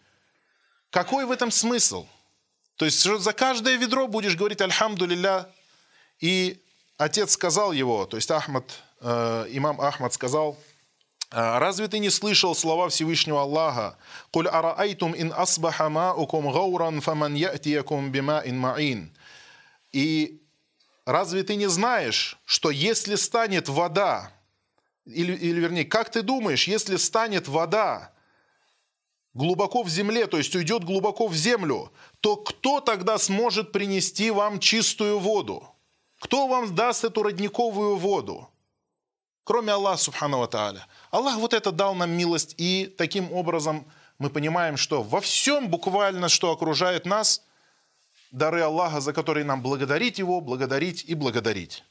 какой 0.91 1.25
в 1.25 1.31
этом 1.31 1.49
смысл? 1.49 2.05
То 2.75 2.85
есть 2.85 3.01
за 3.01 3.33
каждое 3.33 3.75
ведро 3.77 4.07
будешь 4.07 4.35
говорить 4.35 4.61
«Альхамду 4.61 5.05
лилля». 5.05 5.49
И 6.19 6.61
отец 6.97 7.31
сказал 7.31 7.71
его, 7.71 8.05
то 8.05 8.17
есть 8.17 8.31
Ахмад 8.31 8.65
Э, 9.01 9.45
имам 9.51 9.79
Ахмад 9.81 10.13
сказал, 10.13 10.57
«А 11.29 11.59
Разве 11.59 11.87
ты 11.87 11.99
не 11.99 12.09
слышал 12.09 12.55
слова 12.55 12.89
Всевышнего 12.89 13.41
Аллаха? 13.41 13.97
«Куль 14.31 14.47
араайтум 14.47 15.13
ин 15.15 15.33
асбаха 15.35 15.89
маукум 15.89 16.51
гауран 16.51 17.01
фаман 17.01 17.35
ятиякум 17.35 18.11
бима 18.11 18.41
ин 18.45 18.57
маин». 18.57 19.15
И 19.91 20.41
разве 21.05 21.43
ты 21.43 21.55
не 21.55 21.67
знаешь, 21.67 22.37
что 22.45 22.71
если 22.71 23.15
станет 23.15 23.69
вода, 23.69 24.31
или, 25.05 25.33
или 25.33 25.59
вернее, 25.59 25.85
как 25.85 26.09
ты 26.09 26.23
думаешь, 26.23 26.67
если 26.67 26.95
станет 26.95 27.47
вода 27.47 28.11
глубоко 29.35 29.83
в 29.83 29.89
земле, 29.89 30.25
то 30.25 30.37
есть 30.37 30.55
уйдет 30.55 30.83
глубоко 30.83 31.27
в 31.27 31.35
землю, 31.35 31.91
то 32.21 32.35
кто 32.35 32.79
тогда 32.79 33.19
сможет 33.19 33.71
принести 33.71 34.31
вам 34.31 34.59
чистую 34.59 35.19
воду? 35.19 35.69
Кто 36.19 36.47
вам 36.47 36.73
даст 36.73 37.03
эту 37.03 37.21
родниковую 37.21 37.97
воду? 37.97 38.49
кроме 39.45 39.71
Аллаха 39.71 39.97
Субхану 39.97 40.45
Тааля. 40.47 40.85
Аллах 41.11 41.37
вот 41.37 41.53
это 41.53 41.71
дал 41.71 41.95
нам 41.95 42.11
милость, 42.11 42.55
и 42.57 42.93
таким 42.97 43.31
образом 43.31 43.85
мы 44.19 44.29
понимаем, 44.29 44.75
что 44.75 45.03
во 45.03 45.21
всем 45.21 45.69
буквально, 45.69 46.27
что 46.29 46.51
окружает 46.51 47.05
нас, 47.05 47.41
дары 48.31 48.61
Аллаха, 48.61 48.99
за 48.99 49.13
которые 49.13 49.45
нам 49.45 49.61
благодарить 49.61 50.19
Его, 50.19 50.41
благодарить 50.41 51.05
и 51.07 51.13
благодарить. 51.13 51.83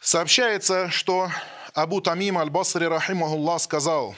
Сообщается, 0.00 0.88
что 0.88 1.30
Абу 1.74 2.00
Тамим 2.00 2.38
Аль-Басри, 2.38 2.86
рахимахуллах, 2.86 3.60
сказал, 3.60 4.14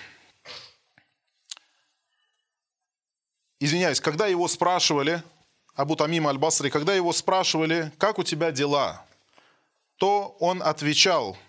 извиняюсь, 3.61 4.01
когда 4.01 4.27
его 4.27 4.49
спрашивали, 4.49 5.23
Абу 5.75 5.97
Тамим 5.97 6.27
Аль-Басри, 6.27 6.71
когда 6.71 6.95
его 6.95 7.13
спрашивали, 7.13 7.93
как 7.99 8.19
у 8.19 8.23
тебя 8.23 8.51
дела, 8.51 9.05
то 9.97 10.37
он 10.41 10.63
отвечал– 10.63 11.37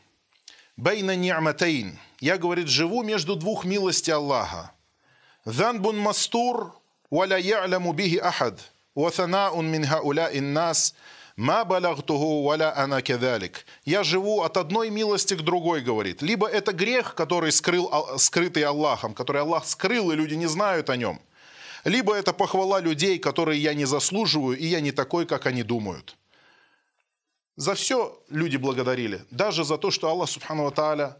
Бейна 0.77 1.15
ни'матейн. 1.15 1.97
Я, 2.19 2.37
говорит, 2.37 2.67
живу 2.67 3.01
между 3.01 3.35
двух 3.35 3.65
милостей 3.65 4.13
Аллаха. 4.13 4.71
Занбун 5.43 5.97
мастур, 5.97 6.71
валя 7.09 7.39
я'ляму 7.39 7.93
бихи 7.93 8.17
ахад. 8.17 8.59
Ватанаун 8.93 9.65
мин 9.65 9.85
хауля 9.85 10.29
иннас. 10.31 10.93
Ма 11.35 11.65
балагтуху 11.65 12.43
валя 12.43 12.77
ана 12.77 13.01
кедалик. 13.01 13.65
Я 13.85 14.03
живу 14.03 14.43
от 14.43 14.57
одной 14.57 14.91
милости 14.91 15.33
к 15.33 15.41
другой, 15.41 15.81
говорит. 15.81 16.21
Либо 16.21 16.47
это 16.47 16.73
грех, 16.73 17.15
который 17.15 17.51
скрыл, 17.51 17.91
скрытый 18.19 18.63
Аллахом, 18.63 19.15
который 19.15 19.41
Аллах 19.41 19.65
скрыл, 19.65 20.11
и 20.11 20.15
люди 20.15 20.35
не 20.35 20.47
знают 20.47 20.91
о 20.91 20.95
нем. 20.95 21.19
Либо 21.87 22.13
это 22.13 22.33
похвала 22.33 22.81
людей, 22.81 23.17
которые 23.17 23.61
я 23.61 23.73
не 23.73 23.85
заслуживаю, 23.85 24.57
и 24.57 24.65
я 24.65 24.81
не 24.81 24.91
такой, 24.91 25.25
как 25.25 25.45
они 25.45 25.63
думают. 25.63 26.17
За 27.55 27.75
все 27.75 28.21
люди 28.27 28.57
благодарили. 28.57 29.23
Даже 29.31 29.63
за 29.63 29.77
то, 29.77 29.89
что 29.89 30.09
Аллах 30.09 30.29
Субхану 30.29 30.69
Тааля 30.69 31.17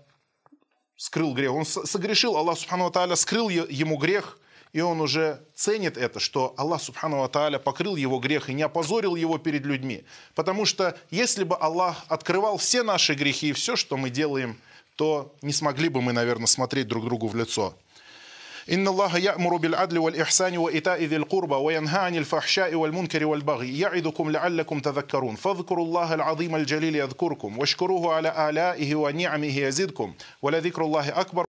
скрыл 0.98 1.34
грех. 1.34 1.54
Он 1.54 1.66
согрешил, 1.66 2.36
Аллах 2.36 2.60
Субхану 2.60 2.92
Тааля 2.92 3.16
скрыл 3.16 3.48
ему 3.48 3.96
грех, 3.96 4.40
и 4.74 4.82
он 4.82 5.00
уже 5.00 5.42
ценит 5.56 5.96
это, 5.96 6.20
что 6.20 6.54
Аллах 6.58 6.82
Субхану 6.82 7.26
Тааля 7.30 7.60
покрыл 7.60 7.96
его 7.96 8.20
грех 8.20 8.50
и 8.50 8.54
не 8.54 8.64
опозорил 8.64 9.16
его 9.16 9.38
перед 9.38 9.66
людьми. 9.66 10.04
Потому 10.36 10.66
что 10.66 11.00
если 11.10 11.46
бы 11.46 11.56
Аллах 11.56 12.04
открывал 12.10 12.58
все 12.58 12.84
наши 12.84 13.14
грехи 13.14 13.50
и 13.50 13.54
все, 13.54 13.78
что 13.78 13.96
мы 13.96 14.10
делаем, 14.10 14.60
то 14.98 15.34
не 15.42 15.54
смогли 15.54 15.88
бы 15.88 16.02
мы, 16.02 16.12
наверное, 16.12 16.48
смотреть 16.48 16.90
друг 16.90 17.06
другу 17.06 17.28
в 17.28 17.36
лицо. 17.38 17.74
إن 18.72 18.88
الله 18.88 19.18
يأمر 19.18 19.56
بالعدل 19.58 19.98
والإحسان 19.98 20.58
وإيتاء 20.58 21.04
ذي 21.04 21.16
القربى 21.16 21.56
وينهى 21.56 22.00
عن 22.00 22.16
الفحشاء 22.16 22.76
والمنكر 22.76 23.26
والبغي 23.26 23.80
يعظكم 23.80 24.32
لعلكم 24.32 24.80
تذكرون. 24.80 25.36
فاذكروا 25.36 25.86
الله 25.86 26.14
العظيم 26.14 26.56
الجليل 26.56 26.96
يذكركم 26.96 27.60
واشكروه 27.60 28.14
على 28.14 28.50
آلائه 28.50 28.96
ونعمه 28.96 29.58
يزدكم. 29.58 30.14
ولذكر 30.42 30.82
الله 30.82 31.20
أكبر. 31.20 31.46